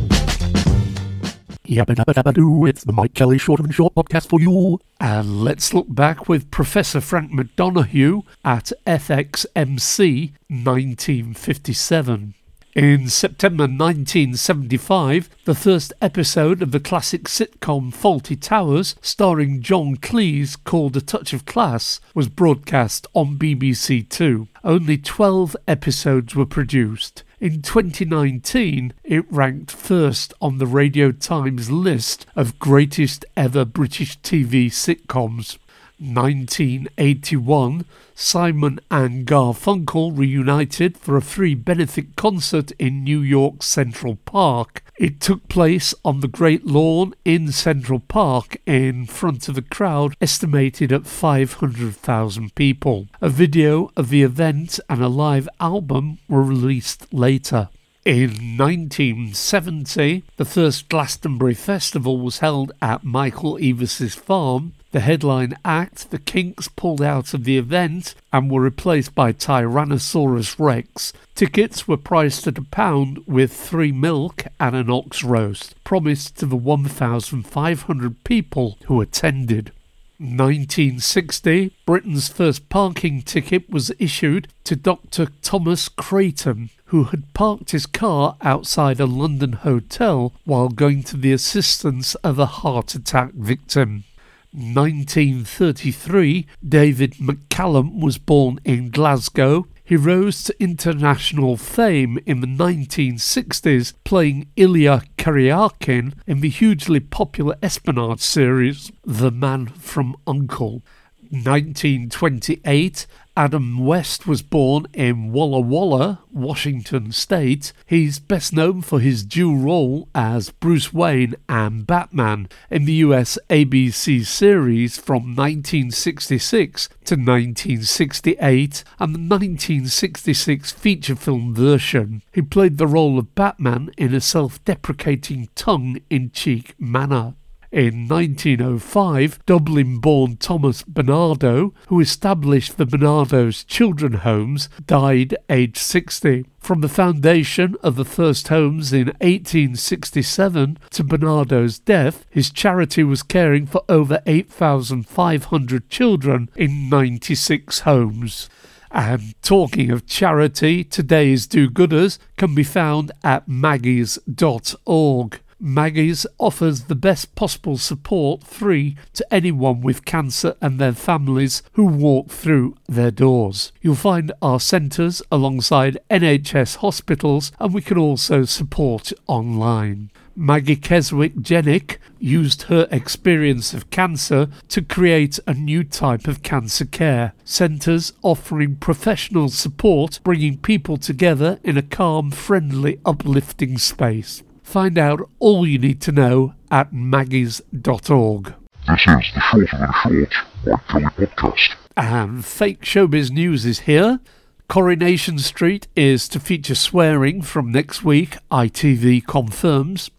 Yabba 1.71 1.95
dabba 1.95 2.12
dabba 2.12 2.35
doo, 2.35 2.67
it's 2.67 2.83
the 2.83 2.93
Mike 2.93 3.15
Kelly 3.15 3.39
Short 3.39 3.61
and 3.61 3.73
Short 3.73 3.95
podcast 3.95 4.27
for 4.29 4.41
you. 4.41 4.81
And 4.99 5.45
let's 5.45 5.73
look 5.73 5.87
back 5.89 6.29
with 6.29 6.50
Professor 6.50 7.00
Frank 7.00 7.31
McDonough 7.31 8.25
at 8.45 8.73
FXMC 8.89 10.33
1957. 10.49 12.35
In 12.75 13.09
September 13.09 13.69
1975, 13.69 15.31
the 15.45 15.55
first 15.55 15.93
episode 16.03 16.61
of 16.61 16.73
the 16.73 16.81
classic 16.81 17.25
sitcom 17.25 17.95
Fawlty 17.95 18.41
Towers, 18.41 18.97
starring 19.00 19.62
John 19.62 19.95
Cleese, 19.95 20.57
called 20.65 20.97
A 20.97 21.00
Touch 21.00 21.33
of 21.33 21.47
Class, 21.47 22.00
was 22.17 22.29
broadcast 22.29 23.07
on 23.15 23.39
BBC 23.39 24.09
Two. 24.09 24.49
Only 24.65 24.99
12 24.99 25.55
episodes 25.69 26.35
were 26.35 26.47
produced. 26.47 27.23
In 27.40 27.62
2019, 27.62 28.92
it 29.02 29.25
ranked 29.32 29.70
first 29.70 30.35
on 30.42 30.59
the 30.59 30.66
Radio 30.66 31.11
Times 31.11 31.70
list 31.70 32.26
of 32.37 32.59
greatest 32.59 33.25
ever 33.35 33.64
British 33.64 34.20
TV 34.20 34.66
sitcoms. 34.66 35.56
1981, 35.99 37.87
Simon 38.14 38.78
and 38.90 39.26
Garfunkel 39.26 40.14
reunited 40.14 40.99
for 40.99 41.16
a 41.16 41.23
free 41.23 41.54
benefit 41.54 42.14
concert 42.14 42.73
in 42.73 43.04
New 43.04 43.23
York 43.23 43.62
Central 43.62 44.16
Park. 44.16 44.82
It 45.00 45.19
took 45.19 45.49
place 45.49 45.95
on 46.04 46.21
the 46.21 46.28
Great 46.28 46.66
Lawn 46.66 47.14
in 47.25 47.52
Central 47.52 48.00
Park 48.00 48.59
in 48.66 49.07
front 49.07 49.49
of 49.49 49.57
a 49.57 49.62
crowd 49.62 50.14
estimated 50.21 50.92
at 50.92 51.07
500,000 51.07 52.54
people. 52.54 53.09
A 53.23 53.30
video 53.30 53.90
of 53.97 54.11
the 54.11 54.23
event 54.23 54.78
and 54.90 55.02
a 55.02 55.09
live 55.09 55.49
album 55.59 56.19
were 56.28 56.42
released 56.42 57.07
later. 57.14 57.71
In 58.04 58.59
1970, 58.59 60.23
the 60.37 60.45
first 60.45 60.90
Glastonbury 60.90 61.54
Festival 61.54 62.19
was 62.19 62.40
held 62.40 62.73
at 62.83 63.02
Michael 63.02 63.57
Eavis's 63.57 64.14
farm. 64.14 64.75
The 64.92 65.00
headline 65.00 65.56
act, 65.64 66.11
the 66.11 66.18
Kinks, 66.18 66.66
pulled 66.66 67.00
out 67.00 67.32
of 67.32 67.44
the 67.44 67.56
event 67.56 68.16
and 68.32 68.50
were 68.50 68.61
replaced 68.61 69.14
by 69.14 69.32
Tyrannosaurus 69.32 70.56
Rex. 70.59 71.12
Tickets 71.37 71.87
were 71.87 71.97
priced 71.97 72.49
at 72.49 72.59
a 72.59 72.62
pound 72.62 73.23
with 73.25 73.52
three 73.52 73.92
milk 73.92 74.47
and 74.59 74.75
an 74.75 74.90
ox 74.90 75.23
roast, 75.23 75.76
promised 75.85 76.37
to 76.38 76.47
the 76.47 76.56
1,500 76.56 78.25
people 78.25 78.78
who 78.87 79.00
attended. 79.00 79.70
1960, 80.18 81.73
Britain's 81.87 82.28
first 82.28 82.68
parking 82.68 83.23
ticket 83.23 83.70
was 83.70 83.92
issued 84.00 84.49
to 84.64 84.75
Dr. 84.75 85.28
Thomas 85.40 85.88
Creighton, 85.88 86.70
who 86.87 87.04
had 87.04 87.32
parked 87.32 87.70
his 87.70 87.87
car 87.87 88.37
outside 88.42 88.99
a 88.99 89.06
London 89.06 89.52
hotel 89.52 90.32
while 90.44 90.68
going 90.68 91.04
to 91.04 91.16
the 91.16 91.32
assistance 91.32 92.16
of 92.16 92.40
a 92.40 92.47
heart 92.47 92.97
attack 92.97 93.32
victim. 93.35 94.04
1933, 94.52 96.47
David 96.66 97.14
McCallum 97.14 98.00
was 98.00 98.19
born 98.19 98.59
in 98.64 98.90
Glasgow. 98.90 99.69
He 99.85 99.95
rose 99.97 100.42
to 100.45 100.62
international 100.62 101.57
fame 101.57 102.19
in 102.26 102.40
the 102.40 102.49
1960s, 102.49 103.95
playing 104.02 104.49
Illya 104.57 105.07
Kuryakin 105.16 106.14
in 106.26 106.40
the 106.40 106.49
hugely 106.49 106.99
popular 106.99 107.57
espionage 107.62 108.21
series 108.21 108.90
The 109.04 109.30
Man 109.30 109.66
from 109.66 110.16
Uncle. 110.26 110.83
1928, 111.30 113.07
Adam 113.37 113.79
West 113.79 114.27
was 114.27 114.43
born 114.43 114.87
in 114.93 115.33
Walla 115.33 115.61
Walla, 115.61 116.21
Washington 116.33 117.13
State. 117.13 117.73
He's 117.87 118.19
best 118.19 118.53
known 118.53 118.83
for 118.83 118.99
his 119.01 119.23
dual 119.23 119.57
role 119.57 120.09
as 120.15 120.51
Bruce 120.51 120.93
Wayne 120.93 121.37
and 121.49 121.87
Batman 121.87 122.49
in 122.71 122.87
the 122.87 122.95
US 122.95 123.39
ABC 123.49 124.27
series 124.27 124.99
from 124.99 125.37
1966 125.37 126.89
to 127.05 127.15
1968 127.15 128.85
and 128.99 129.15
the 129.15 129.19
1966 129.19 130.73
feature 130.73 131.17
film 131.17 131.55
version. 131.55 132.23
He 132.33 132.43
played 132.43 132.79
the 132.79 132.87
role 132.87 133.19
of 133.19 133.35
Batman 133.35 133.91
in 133.97 134.13
a 134.13 134.21
self 134.21 134.63
deprecating 134.65 135.49
tongue 135.55 136.01
in 136.11 136.31
cheek 136.33 136.75
manner. 136.79 137.35
In 137.73 138.09
1905, 138.09 139.47
Dublin 139.47 139.99
born 139.99 140.37
Thomas 140.39 140.83
Barnardo, 140.83 141.73
who 141.87 142.00
established 142.00 142.77
the 142.77 142.85
Barnardo's 142.85 143.62
Children 143.62 144.15
Homes, 144.15 144.69
died 144.89 145.37
aged 145.49 145.77
60. 145.77 146.47
From 146.59 146.81
the 146.81 146.89
foundation 146.89 147.77
of 147.81 147.95
the 147.95 148.05
first 148.05 148.49
homes 148.49 148.93
in 148.93 149.07
1867 149.21 150.79
to 150.91 151.05
Barnardo's 151.05 151.79
death, 151.79 152.27
his 152.29 152.50
charity 152.50 153.05
was 153.05 153.23
caring 153.23 153.67
for 153.67 153.83
over 153.89 154.21
8,500 154.27 155.89
children 155.89 156.50
in 156.57 156.89
96 156.89 157.81
homes. 157.81 158.50
And 158.91 159.41
talking 159.43 159.93
of 159.93 160.07
charity, 160.07 160.83
today's 160.83 161.47
do 161.47 161.71
gooders 161.71 162.19
can 162.37 162.53
be 162.53 162.65
found 162.65 163.12
at 163.23 163.47
maggies.org. 163.47 165.41
Maggie's 165.62 166.26
offers 166.38 166.85
the 166.85 166.95
best 166.95 167.35
possible 167.35 167.76
support 167.76 168.45
free 168.45 168.97
to 169.12 169.26
anyone 169.33 169.83
with 169.83 170.07
cancer 170.07 170.57
and 170.62 170.79
their 170.79 170.95
families 170.95 171.62
who 171.75 171.85
walk 171.85 172.31
through 172.31 172.76
their 172.88 173.11
doors. 173.11 173.71
You'll 173.83 173.95
find 173.95 174.33
our 174.40 174.59
centres 174.59 175.21
alongside 175.31 175.99
NHS 176.11 176.76
hospitals 176.76 177.52
and 177.61 177.75
we 177.75 177.83
can 177.83 177.99
also 177.99 178.45
support 178.45 179.12
online. 179.26 180.11
Maggie 180.35 180.76
Keswick 180.76 181.35
Jencks 181.37 181.99
used 182.19 182.62
her 182.62 182.88
experience 182.90 183.75
of 183.75 183.90
cancer 183.90 184.49
to 184.69 184.81
create 184.81 185.38
a 185.47 185.52
new 185.52 185.85
type 185.85 186.26
of 186.26 186.43
cancer 186.43 186.87
care. 186.87 187.35
Centres 187.45 188.14
offering 188.23 188.76
professional 188.76 189.50
support, 189.50 190.21
bringing 190.25 190.57
people 190.57 190.97
together 190.97 191.61
in 191.62 191.76
a 191.76 191.83
calm, 191.83 192.31
friendly, 192.31 192.99
uplifting 193.05 193.76
space. 193.76 194.43
Find 194.71 194.99
out 194.99 195.29
all 195.41 195.67
you 195.67 195.81
need 195.81 196.00
to 196.03 196.12
know 196.12 196.55
at 196.71 196.93
maggies.org. 196.93 198.55
This 198.87 199.00
is 199.00 199.05
the 199.35 199.41
Short 199.41 199.73
of 199.73 199.81
the 199.81 200.29
Short 200.65 200.87
Kelly 200.87 201.05
podcast. 201.27 201.75
And 201.97 202.45
fake 202.45 202.83
showbiz 202.83 203.33
news 203.33 203.67
is 203.67 203.81
here. 203.81 204.21
Coronation 204.69 205.41
Street 205.41 205.89
is 205.97 206.29
to 206.29 206.39
feature 206.39 206.77
swearing 206.77 207.43
from 207.43 207.73
next 207.73 208.05
week, 208.05 208.37
ITV 208.53 209.27
confirms. 209.27 210.12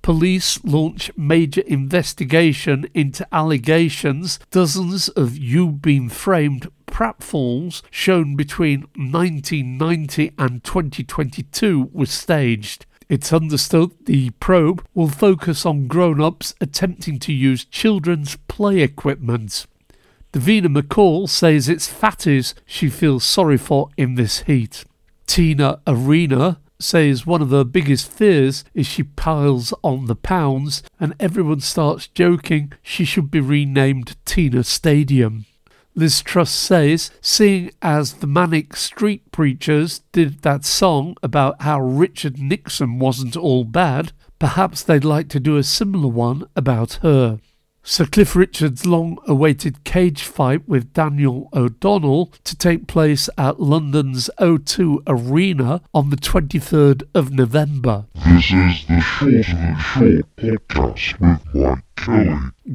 Police 0.00 0.62
launch 0.62 1.10
major 1.16 1.62
investigation 1.62 2.88
into 2.94 3.26
allegations 3.34 4.38
dozens 4.52 5.08
of 5.08 5.36
You 5.36 5.72
Been 5.72 6.08
Framed 6.08 6.70
pratfalls 6.86 7.82
shown 7.90 8.36
between 8.36 8.82
1990 8.94 10.34
and 10.38 10.62
2022 10.62 11.90
were 11.92 12.06
staged. 12.06 12.86
It's 13.08 13.32
understood 13.32 13.92
the 14.04 14.30
probe 14.38 14.84
will 14.94 15.08
focus 15.08 15.64
on 15.64 15.86
grown 15.86 16.20
ups 16.20 16.54
attempting 16.60 17.18
to 17.20 17.32
use 17.32 17.64
children's 17.64 18.36
play 18.48 18.80
equipment. 18.80 19.66
Davina 20.32 20.66
McCall 20.66 21.26
says 21.26 21.70
it's 21.70 21.90
fatties 21.90 22.52
she 22.66 22.90
feels 22.90 23.24
sorry 23.24 23.56
for 23.56 23.88
in 23.96 24.16
this 24.16 24.40
heat. 24.40 24.84
Tina 25.26 25.80
Arena 25.86 26.60
says 26.78 27.26
one 27.26 27.40
of 27.40 27.50
her 27.50 27.64
biggest 27.64 28.12
fears 28.12 28.62
is 28.74 28.86
she 28.86 29.02
piles 29.02 29.72
on 29.82 30.04
the 30.04 30.14
pounds 30.14 30.82
and 31.00 31.14
everyone 31.18 31.60
starts 31.60 32.08
joking 32.08 32.72
she 32.82 33.06
should 33.06 33.30
be 33.30 33.40
renamed 33.40 34.16
Tina 34.26 34.62
Stadium. 34.62 35.46
Liz 35.98 36.22
Truss 36.22 36.52
says, 36.52 37.10
seeing 37.20 37.72
as 37.82 38.14
the 38.14 38.28
Manic 38.28 38.76
Street 38.76 39.32
Preachers 39.32 40.02
did 40.12 40.42
that 40.42 40.64
song 40.64 41.16
about 41.24 41.62
how 41.62 41.80
Richard 41.80 42.38
Nixon 42.38 43.00
wasn't 43.00 43.36
all 43.36 43.64
bad, 43.64 44.12
perhaps 44.38 44.80
they'd 44.84 45.04
like 45.04 45.28
to 45.30 45.40
do 45.40 45.56
a 45.56 45.64
similar 45.64 46.06
one 46.06 46.48
about 46.54 47.00
her. 47.02 47.40
Sir 47.82 48.06
Cliff 48.06 48.36
Richard's 48.36 48.86
long 48.86 49.18
awaited 49.26 49.82
cage 49.82 50.22
fight 50.22 50.68
with 50.68 50.92
Daniel 50.92 51.48
O'Donnell 51.52 52.26
to 52.44 52.56
take 52.56 52.86
place 52.86 53.28
at 53.36 53.58
London's 53.58 54.30
O2 54.38 55.02
Arena 55.08 55.80
on 55.92 56.10
the 56.10 56.16
23rd 56.16 57.08
of 57.12 57.32
November. 57.32 58.06
This 58.14 58.52
is 58.52 58.86
the 58.86 59.00
Short 59.00 59.32
the 59.32 59.76
Short 59.76 60.36
podcast 60.36 61.18
with 61.18 61.54
Mike 61.54 61.87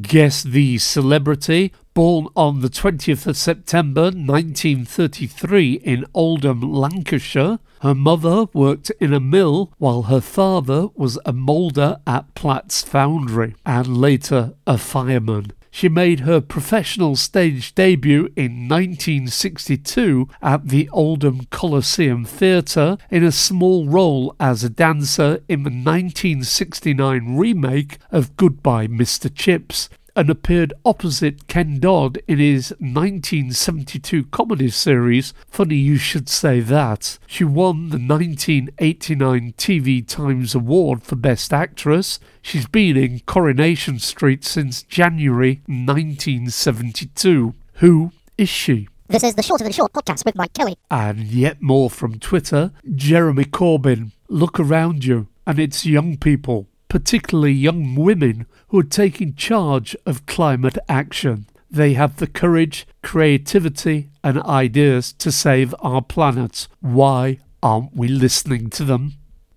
Guess 0.00 0.42
the 0.42 0.78
celebrity, 0.78 1.72
born 1.94 2.28
on 2.36 2.60
the 2.60 2.68
20th 2.68 3.26
of 3.26 3.36
September 3.36 4.04
1933 4.04 5.74
in 5.74 6.04
Oldham, 6.14 6.60
Lancashire. 6.60 7.58
Her 7.80 7.94
mother 7.94 8.46
worked 8.52 8.90
in 9.00 9.12
a 9.12 9.20
mill 9.20 9.72
while 9.78 10.02
her 10.02 10.20
father 10.20 10.88
was 10.94 11.18
a 11.24 11.32
moulder 11.32 11.98
at 12.06 12.34
Platt's 12.34 12.82
foundry 12.82 13.54
and 13.64 13.96
later 13.96 14.54
a 14.66 14.78
fireman. 14.78 15.52
She 15.74 15.88
made 15.88 16.20
her 16.20 16.40
professional 16.40 17.16
stage 17.16 17.74
debut 17.74 18.28
in 18.36 18.68
1962 18.68 20.28
at 20.40 20.68
the 20.68 20.88
Oldham 20.90 21.46
Coliseum 21.50 22.24
Theatre 22.24 22.96
in 23.10 23.24
a 23.24 23.32
small 23.32 23.88
role 23.88 24.36
as 24.38 24.62
a 24.62 24.70
dancer 24.70 25.40
in 25.48 25.64
the 25.64 25.70
1969 25.70 27.36
remake 27.36 27.98
of 28.12 28.36
Goodbye 28.36 28.86
Mr. 28.86 29.28
Chips 29.34 29.88
and 30.16 30.30
appeared 30.30 30.72
opposite 30.84 31.46
Ken 31.48 31.80
Dodd 31.80 32.18
in 32.28 32.38
his 32.38 32.70
1972 32.78 34.24
comedy 34.24 34.70
series 34.70 35.34
Funny 35.48 35.76
You 35.76 35.96
Should 35.96 36.28
Say 36.28 36.60
That. 36.60 37.18
She 37.26 37.44
won 37.44 37.90
the 37.90 37.98
1989 37.98 39.54
TV 39.56 40.06
Times 40.06 40.54
Award 40.54 41.02
for 41.02 41.16
Best 41.16 41.52
Actress. 41.52 42.20
She's 42.42 42.66
been 42.66 42.96
in 42.96 43.20
Coronation 43.20 43.98
Street 43.98 44.44
since 44.44 44.82
January 44.82 45.62
1972. 45.66 47.54
Who 47.74 48.12
is 48.38 48.48
she? 48.48 48.88
This 49.08 49.22
is 49.22 49.34
the 49.34 49.42
Short 49.42 49.60
of 49.60 49.66
the 49.66 49.72
Short 49.72 49.92
podcast 49.92 50.24
with 50.24 50.34
Mike 50.34 50.54
Kelly. 50.54 50.76
And 50.90 51.24
yet 51.24 51.60
more 51.60 51.90
from 51.90 52.18
Twitter 52.18 52.72
Jeremy 52.94 53.44
Corbyn. 53.44 54.12
Look 54.28 54.58
around 54.58 55.04
you, 55.04 55.28
and 55.46 55.58
it's 55.58 55.84
young 55.84 56.16
people, 56.16 56.68
particularly 56.88 57.52
young 57.52 57.94
women, 57.94 58.46
who 58.74 58.80
are 58.80 58.82
taking 58.82 59.32
charge 59.36 59.94
of 60.04 60.26
climate 60.26 60.76
action. 60.88 61.46
They 61.70 61.92
have 61.92 62.16
the 62.16 62.26
courage, 62.26 62.88
creativity, 63.04 64.08
and 64.24 64.42
ideas 64.42 65.12
to 65.12 65.30
save 65.30 65.72
our 65.78 66.02
planet. 66.02 66.66
Why 66.80 67.38
aren't 67.62 67.94
we 67.94 68.08
listening 68.08 68.70
to 68.70 68.82
them? 68.82 69.12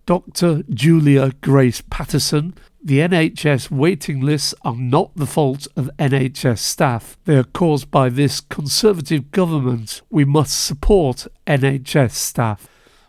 Dr. 0.06 0.62
Julia 0.70 1.32
Grace 1.42 1.82
Patterson, 1.90 2.54
the 2.84 3.00
NHS 3.00 3.72
waiting 3.72 4.22
lists 4.22 4.54
are 4.62 4.76
not 4.76 5.16
the 5.16 5.26
fault 5.26 5.68
of 5.76 5.90
NHS 5.98 6.60
staff. 6.60 7.18
They 7.26 7.38
are 7.38 7.44
caused 7.44 7.90
by 7.90 8.10
this 8.10 8.40
Conservative 8.40 9.32
government. 9.32 10.04
We 10.12 10.26
must 10.26 10.64
support 10.64 11.26
NHS 11.48 12.12
staff. 12.12 12.68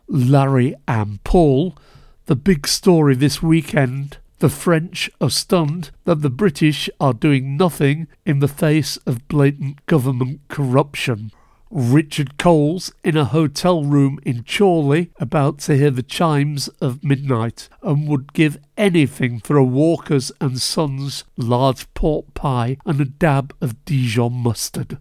Larry 0.09 0.75
and 0.89 1.23
Paul, 1.23 1.77
the 2.25 2.35
big 2.35 2.67
story 2.67 3.15
this 3.15 3.43
weekend. 3.43 4.17
The 4.41 4.49
French 4.49 5.11
are 5.21 5.31
stunned 5.31 5.91
that 6.05 6.23
the 6.23 6.31
British 6.31 6.89
are 7.01 7.13
doing 7.13 7.57
nothing 7.57 8.07
in 8.25 8.39
the 8.39 8.47
face 8.47 8.97
of 8.99 9.27
blatant 9.27 9.85
government 9.87 10.43
corruption. 10.47 11.33
Richard 11.71 12.39
Coles 12.39 12.93
in 13.03 13.17
a 13.17 13.25
hotel 13.25 13.85
room 13.85 14.21
in 14.25 14.45
Chorley 14.45 15.11
about 15.19 15.59
to 15.61 15.77
hear 15.77 15.91
the 15.91 16.05
chimes 16.05 16.69
of 16.81 17.03
midnight 17.03 17.69
and 17.83 18.09
would 18.09 18.33
give 18.33 18.59
anything 18.77 19.41
for 19.41 19.57
a 19.57 19.65
Walker's 19.65 20.31
and 20.41 20.61
Sons 20.61 21.25
large 21.37 21.93
pork 21.95 22.33
pie 22.35 22.79
and 22.87 23.01
a 23.01 23.05
dab 23.05 23.53
of 23.61 23.85
Dijon 23.85 24.35
mustard. 24.35 24.99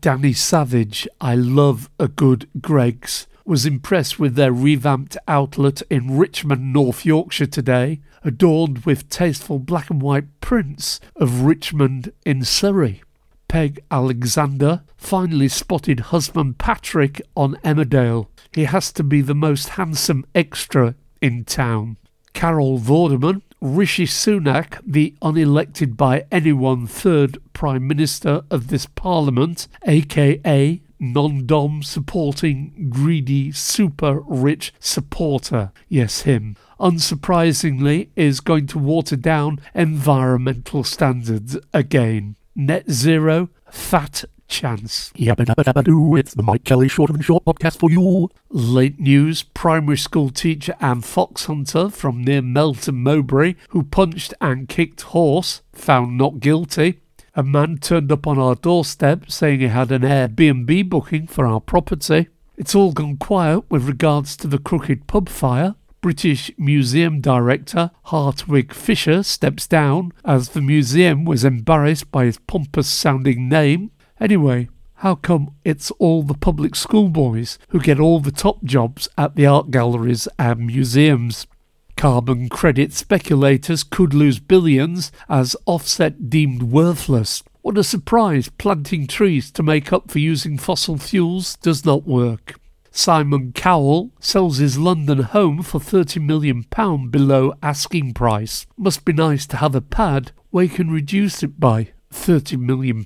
Danny 0.00 0.32
Savage, 0.32 1.06
I 1.20 1.34
love 1.34 1.90
a 1.98 2.08
good 2.08 2.48
Greggs, 2.60 3.26
was 3.44 3.66
impressed 3.66 4.18
with 4.18 4.36
their 4.36 4.52
revamped 4.52 5.16
outlet 5.28 5.82
in 5.90 6.16
Richmond, 6.16 6.72
North 6.72 7.04
Yorkshire 7.04 7.46
today, 7.46 8.00
adorned 8.24 8.84
with 8.84 9.08
tasteful 9.08 9.58
black 9.58 9.90
and 9.90 10.02
white 10.02 10.40
prints 10.40 11.00
of 11.16 11.42
Richmond 11.42 12.12
in 12.24 12.44
Surrey. 12.44 13.02
Peg 13.48 13.82
Alexander 13.90 14.82
finally 14.96 15.48
spotted 15.48 16.00
husband 16.00 16.58
Patrick 16.58 17.20
on 17.36 17.56
Emmerdale. 17.64 18.28
He 18.54 18.64
has 18.64 18.92
to 18.92 19.02
be 19.02 19.22
the 19.22 19.34
most 19.34 19.70
handsome 19.70 20.24
extra 20.34 20.94
in 21.20 21.44
town. 21.44 21.96
Carol 22.32 22.78
Vorderman, 22.78 23.42
Rishi 23.60 24.06
Sunak, 24.06 24.80
the 24.86 25.14
unelected 25.20 25.96
by 25.96 26.26
anyone 26.30 26.86
third 26.86 27.38
Prime 27.52 27.86
Minister 27.86 28.42
of 28.50 28.68
this 28.68 28.86
Parliament, 28.86 29.66
aka 29.84 30.80
non 31.00 31.46
dom 31.46 31.82
supporting 31.82 32.88
greedy 32.90 33.50
super 33.50 34.20
rich 34.20 34.72
supporter. 34.78 35.72
Yes, 35.88 36.22
him. 36.22 36.56
Unsurprisingly, 36.78 38.08
is 38.14 38.40
going 38.40 38.66
to 38.68 38.78
water 38.78 39.16
down 39.16 39.60
environmental 39.74 40.84
standards 40.84 41.56
again. 41.74 42.36
Net 42.54 42.90
zero, 42.90 43.48
fat 43.70 44.24
chance. 44.50 45.12
Yabba 45.14 45.46
dabba 45.46 45.64
dabba 45.64 45.84
doo, 45.84 46.16
it's 46.16 46.34
the 46.34 46.42
Mike 46.42 46.64
Kelly 46.64 46.88
Short 46.88 47.08
of 47.08 47.16
the 47.16 47.22
Short 47.22 47.44
podcast 47.44 47.78
for 47.78 47.90
you. 47.90 48.28
Late 48.50 48.98
news 48.98 49.42
primary 49.42 49.96
school 49.96 50.28
teacher 50.28 50.74
and 50.80 51.04
fox 51.04 51.46
hunter 51.46 51.88
from 51.88 52.22
near 52.22 52.42
Melton 52.42 52.96
Mowbray, 52.96 53.54
who 53.70 53.84
punched 53.84 54.34
and 54.40 54.68
kicked 54.68 55.02
horse, 55.02 55.62
found 55.72 56.18
not 56.18 56.40
guilty. 56.40 57.00
A 57.36 57.44
man 57.44 57.78
turned 57.78 58.10
up 58.10 58.26
on 58.26 58.38
our 58.38 58.56
doorstep 58.56 59.30
saying 59.30 59.60
he 59.60 59.68
had 59.68 59.92
an 59.92 60.02
Airbnb 60.02 60.88
booking 60.88 61.28
for 61.28 61.46
our 61.46 61.60
property. 61.60 62.28
It's 62.56 62.74
all 62.74 62.92
gone 62.92 63.18
quiet 63.18 63.70
with 63.70 63.86
regards 63.86 64.36
to 64.38 64.48
the 64.48 64.58
Crooked 64.58 65.06
Pub 65.06 65.28
fire. 65.28 65.76
British 66.00 66.50
Museum 66.58 67.20
Director 67.20 67.92
Hartwig 68.04 68.74
Fischer 68.74 69.22
steps 69.22 69.68
down 69.68 70.12
as 70.24 70.50
the 70.50 70.60
museum 70.60 71.24
was 71.24 71.44
embarrassed 71.44 72.10
by 72.10 72.24
his 72.24 72.38
pompous 72.38 72.88
sounding 72.88 73.48
name. 73.48 73.92
Anyway, 74.18 74.68
how 74.94 75.14
come 75.14 75.54
it's 75.64 75.90
all 75.92 76.22
the 76.22 76.34
public 76.34 76.74
schoolboys 76.74 77.58
who 77.68 77.80
get 77.80 78.00
all 78.00 78.18
the 78.18 78.32
top 78.32 78.64
jobs 78.64 79.08
at 79.16 79.36
the 79.36 79.46
art 79.46 79.70
galleries 79.70 80.26
and 80.38 80.66
museums? 80.66 81.46
Carbon 81.96 82.48
credit 82.48 82.92
speculators 82.92 83.82
could 83.82 84.14
lose 84.14 84.38
billions 84.38 85.12
as 85.28 85.56
offset 85.66 86.30
deemed 86.30 86.62
worthless. 86.62 87.42
What 87.62 87.76
a 87.76 87.84
surprise 87.84 88.48
planting 88.48 89.06
trees 89.06 89.50
to 89.52 89.62
make 89.62 89.92
up 89.92 90.10
for 90.10 90.18
using 90.18 90.56
fossil 90.56 90.96
fuels 90.96 91.56
does 91.56 91.84
not 91.84 92.06
work. 92.06 92.54
Simon 92.90 93.52
Cowell 93.52 94.10
sells 94.18 94.56
his 94.56 94.78
London 94.78 95.20
home 95.20 95.62
for 95.62 95.78
£30 95.78 96.20
million 96.24 96.64
below 97.10 97.54
asking 97.62 98.14
price. 98.14 98.66
Must 98.76 99.04
be 99.04 99.12
nice 99.12 99.46
to 99.48 99.58
have 99.58 99.74
a 99.74 99.80
pad 99.80 100.32
where 100.50 100.64
you 100.64 100.70
can 100.70 100.90
reduce 100.90 101.42
it 101.42 101.60
by 101.60 101.88
£30 102.12 102.58
million. 102.58 103.04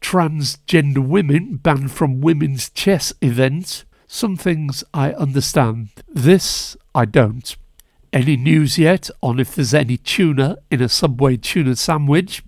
Transgender 0.00 1.06
women 1.06 1.56
banned 1.56 1.92
from 1.92 2.20
women's 2.20 2.70
chess 2.70 3.12
events. 3.20 3.84
Some 4.08 4.36
things 4.36 4.82
I 4.92 5.12
understand. 5.12 5.90
This 6.08 6.76
I 6.94 7.04
don't. 7.04 7.54
Any 8.14 8.36
news 8.36 8.76
yet 8.76 9.08
on 9.22 9.40
if 9.40 9.54
there's 9.54 9.72
any 9.72 9.96
tuna 9.96 10.58
in 10.70 10.82
a 10.82 10.88
Subway 10.90 11.38
tuna 11.38 11.74
sandwich? 11.76 12.42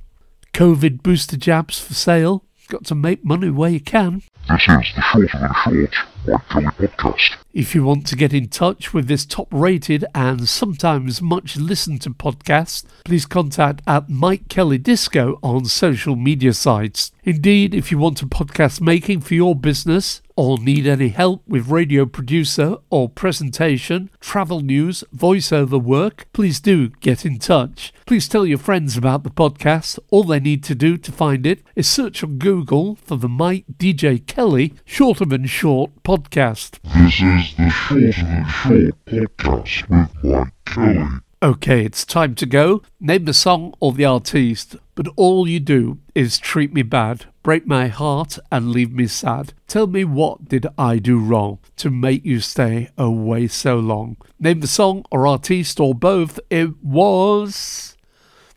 COVID 0.53 1.03
booster 1.03 1.38
jabs 1.38 1.79
for 1.79 1.94
sale? 1.94 2.44
Got 2.68 2.85
to 2.87 2.94
make 2.94 3.24
money 3.24 3.48
where 3.48 3.70
you 3.70 3.81
can. 3.81 4.22
This 4.46 4.61
is 4.68 4.92
the 4.94 5.00
Shorter 5.00 5.38
Than 5.38 5.55
Short 5.64 5.94
Mike 6.27 6.48
Kelly 6.50 6.66
podcast. 6.88 7.43
If 7.55 7.73
you 7.73 7.85
want 7.85 8.05
to 8.09 8.17
get 8.17 8.35
in 8.35 8.49
touch 8.49 8.93
with 8.93 9.07
this 9.07 9.25
top 9.25 9.47
rated 9.53 10.05
and 10.12 10.49
sometimes 10.49 11.23
much 11.23 11.57
listened 11.57 12.03
to 12.03 12.11
podcast, 12.11 12.85
please 13.05 13.27
contact 13.27 13.81
at 13.87 14.11
Mike 14.11 14.49
Kelly 14.49 14.77
Disco 14.77 15.38
on 15.40 15.67
social 15.67 16.17
media 16.17 16.53
sites. 16.53 17.12
Indeed, 17.23 17.73
if 17.73 17.93
you 17.93 17.99
want 17.99 18.23
a 18.23 18.27
podcast 18.27 18.81
making 18.81 19.21
for 19.21 19.35
your 19.35 19.55
business 19.55 20.21
or 20.37 20.59
need 20.59 20.87
any 20.87 21.09
help 21.09 21.47
with 21.47 21.69
radio 21.69 22.05
producer 22.05 22.77
or 22.90 23.09
presentation, 23.09 24.11
travel 24.21 24.61
news, 24.61 25.05
voiceover 25.17 25.81
work, 25.81 26.27
please 26.33 26.59
do 26.61 26.88
get 26.88 27.25
in 27.25 27.38
touch. 27.38 27.93
Please 28.05 28.29
tell 28.29 28.45
your 28.45 28.59
friends 28.59 28.97
about 28.97 29.23
the 29.23 29.31
podcast. 29.31 29.99
All 30.11 30.25
they 30.25 30.40
need 30.40 30.64
to 30.64 30.75
do 30.75 30.99
to 30.99 31.12
find 31.12 31.47
it 31.47 31.62
is 31.77 31.88
search 31.88 32.25
on 32.25 32.38
Google 32.38 32.97
for 32.97 33.17
the 33.17 33.29
Mike 33.29 33.64
DJ 33.79 34.27
Kelly 34.27 34.75
Shorter 34.85 35.25
Than 35.25 35.47
Short 35.47 35.93
podcast. 36.03 36.81
This 36.83 37.23
is 37.23 37.43
the 37.52 37.70
Shorter 37.70 38.12
Than 38.12 38.46
Short 38.46 38.94
podcast 39.07 39.88
with 39.88 40.24
Mike 40.24 40.52
Kelly. 40.64 41.07
Okay, 41.42 41.85
it's 41.85 42.07
time 42.07 42.35
to 42.37 42.46
go. 42.46 42.83
Name 43.00 43.26
the 43.26 43.35
song 43.35 43.74
or 43.78 43.92
the 43.92 44.07
artiste, 44.07 44.76
but 44.94 45.09
all 45.16 45.46
you 45.46 45.61
do 45.61 45.98
is 46.14 46.38
treat 46.38 46.72
me 46.72 46.83
bad, 46.83 47.26
break 47.42 47.66
my 47.66 47.88
heart, 47.88 48.38
and 48.50 48.70
leave 48.70 48.92
me 48.92 49.07
sad. 49.07 49.52
Tell 49.68 49.87
me 49.87 50.04
what 50.04 50.48
did 50.48 50.66
I 50.78 50.98
do 50.98 51.18
wrong 51.18 51.59
to 51.76 51.90
make 51.90 52.24
you 52.24 52.40
stay 52.40 52.88
away 52.96 53.48
so 53.48 53.76
long? 53.78 54.16
Name 54.40 54.61
the 54.61 54.66
song 54.66 55.04
or 55.11 55.26
artiste 55.26 55.78
or 55.78 55.94
both. 55.94 56.40
It 56.48 56.83
was. 56.83 57.96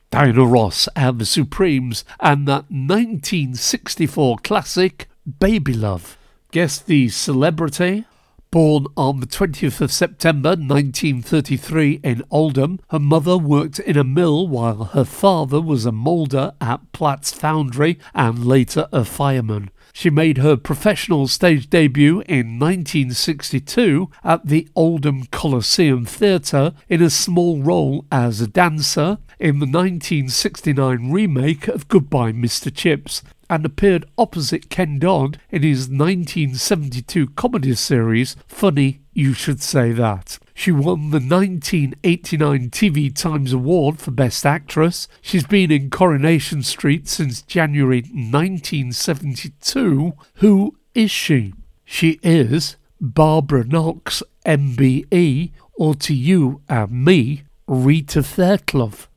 Diana 0.09 0.45
Ross 0.45 0.87
and 0.95 1.19
the 1.19 1.25
Supremes 1.25 2.05
and 2.21 2.47
that 2.47 2.71
1964 2.71 4.37
classic, 4.37 5.09
Baby 5.39 5.73
Love. 5.73 6.17
Guess 6.51 6.79
the 6.79 7.09
celebrity? 7.09 8.05
Born 8.49 8.87
on 8.95 9.19
the 9.19 9.27
20th 9.27 9.81
of 9.81 9.91
September 9.91 10.51
1933 10.51 11.99
in 12.01 12.23
Oldham, 12.31 12.79
her 12.91 12.99
mother 12.99 13.37
worked 13.37 13.79
in 13.79 13.97
a 13.97 14.05
mill 14.05 14.47
while 14.47 14.85
her 14.85 15.03
father 15.03 15.59
was 15.59 15.85
a 15.85 15.91
moulder 15.91 16.53
at 16.61 16.93
Platt's 16.93 17.33
Foundry 17.33 17.99
and 18.15 18.45
later 18.45 18.87
a 18.93 19.03
fireman. 19.03 19.69
She 19.91 20.09
made 20.09 20.37
her 20.37 20.55
professional 20.55 21.27
stage 21.27 21.69
debut 21.69 22.21
in 22.21 22.57
1962 22.57 24.09
at 24.23 24.45
the 24.45 24.69
Oldham 24.75 25.25
Coliseum 25.25 26.05
Theatre 26.05 26.73
in 26.87 27.01
a 27.01 27.09
small 27.09 27.61
role 27.61 28.05
as 28.09 28.39
a 28.39 28.47
dancer 28.47 29.17
in 29.39 29.59
the 29.59 29.65
1969 29.65 31.11
remake 31.11 31.67
of 31.67 31.89
Goodbye 31.89 32.31
Mr. 32.31 32.73
Chips 32.73 33.23
and 33.49 33.65
appeared 33.65 34.05
opposite 34.17 34.69
Ken 34.69 34.99
Dodd 34.99 35.39
in 35.49 35.63
his 35.63 35.89
1972 35.89 37.27
comedy 37.29 37.73
series 37.75 38.35
Funny 38.47 38.99
You 39.13 39.33
Should 39.33 39.61
Say 39.61 39.93
That. 39.93 40.37
She 40.53 40.71
won 40.71 41.11
the 41.11 41.19
1989 41.19 42.69
TV 42.71 43.15
Times 43.15 43.53
Award 43.53 43.99
for 43.99 44.11
Best 44.11 44.45
Actress. 44.45 45.07
She's 45.21 45.45
been 45.45 45.71
in 45.71 45.89
Coronation 45.89 46.63
Street 46.63 47.07
since 47.07 47.41
January 47.43 48.01
1972. 48.01 50.13
Who 50.35 50.75
is 50.95 51.11
she? 51.11 51.53
She 51.85 52.19
is 52.23 52.75
Barbara 52.99 53.63
Knox, 53.65 54.23
MBE, 54.45 55.51
or 55.75 55.93
to 55.93 56.13
you 56.13 56.61
and 56.67 57.05
me, 57.05 57.43
Rita 57.67 58.23
Fairclough. 58.23 59.07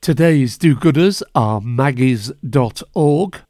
Today's 0.00 0.58
do-gooders 0.58 1.22
are 1.34 1.60
maggies.org, 1.60 3.40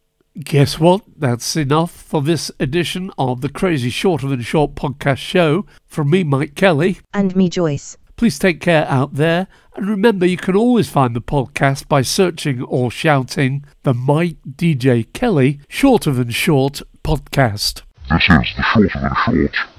Guess 0.44 0.79
what? 0.79 1.03
That's 1.16 1.57
enough 1.57 1.90
for 1.90 2.22
this 2.22 2.53
edition 2.61 3.11
of 3.18 3.40
the 3.40 3.48
Crazy 3.48 3.90
Shorter 3.90 4.29
Than 4.29 4.40
Short 4.42 4.77
podcast 4.77 5.18
show. 5.18 5.66
From 5.85 6.11
me, 6.11 6.22
Mike 6.22 6.55
Kelly. 6.55 6.98
And 7.12 7.35
me, 7.35 7.48
Joyce. 7.48 7.96
Please 8.16 8.38
take 8.38 8.61
care 8.61 8.87
out 8.87 9.14
there. 9.14 9.48
And 9.74 9.88
remember, 9.88 10.27
you 10.27 10.37
can 10.37 10.55
always 10.55 10.88
find 10.88 11.16
the 11.16 11.20
podcast 11.20 11.88
by 11.88 12.03
searching 12.03 12.62
or 12.62 12.88
shouting 12.90 13.64
the 13.83 13.94
Mike 13.94 14.37
DJ 14.48 15.12
Kelly 15.12 15.61
Shorter 15.68 16.12
Than 16.12 16.31
Short 16.31 16.83
podcast. 17.03 17.83
This 18.09 18.29
is 18.29 18.55
the 18.55 18.62
Shorter 18.62 19.01
Than 19.01 19.14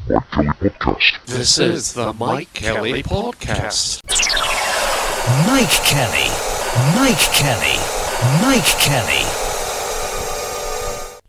Short 0.08 0.26
Mike 0.36 0.60
Kelly 0.60 0.72
podcast. 0.72 1.26
This 1.26 1.58
is 1.58 1.93
the 1.93 2.13
Mike 2.13 2.54
Kelly 2.54 3.04
Podcast. 3.04 4.04
Mike 5.48 5.69
Kelly. 5.86 6.30
Mike 6.95 7.32
Kelly. 7.34 7.78
Mike 8.41 8.65
Kelly. 8.82 9.48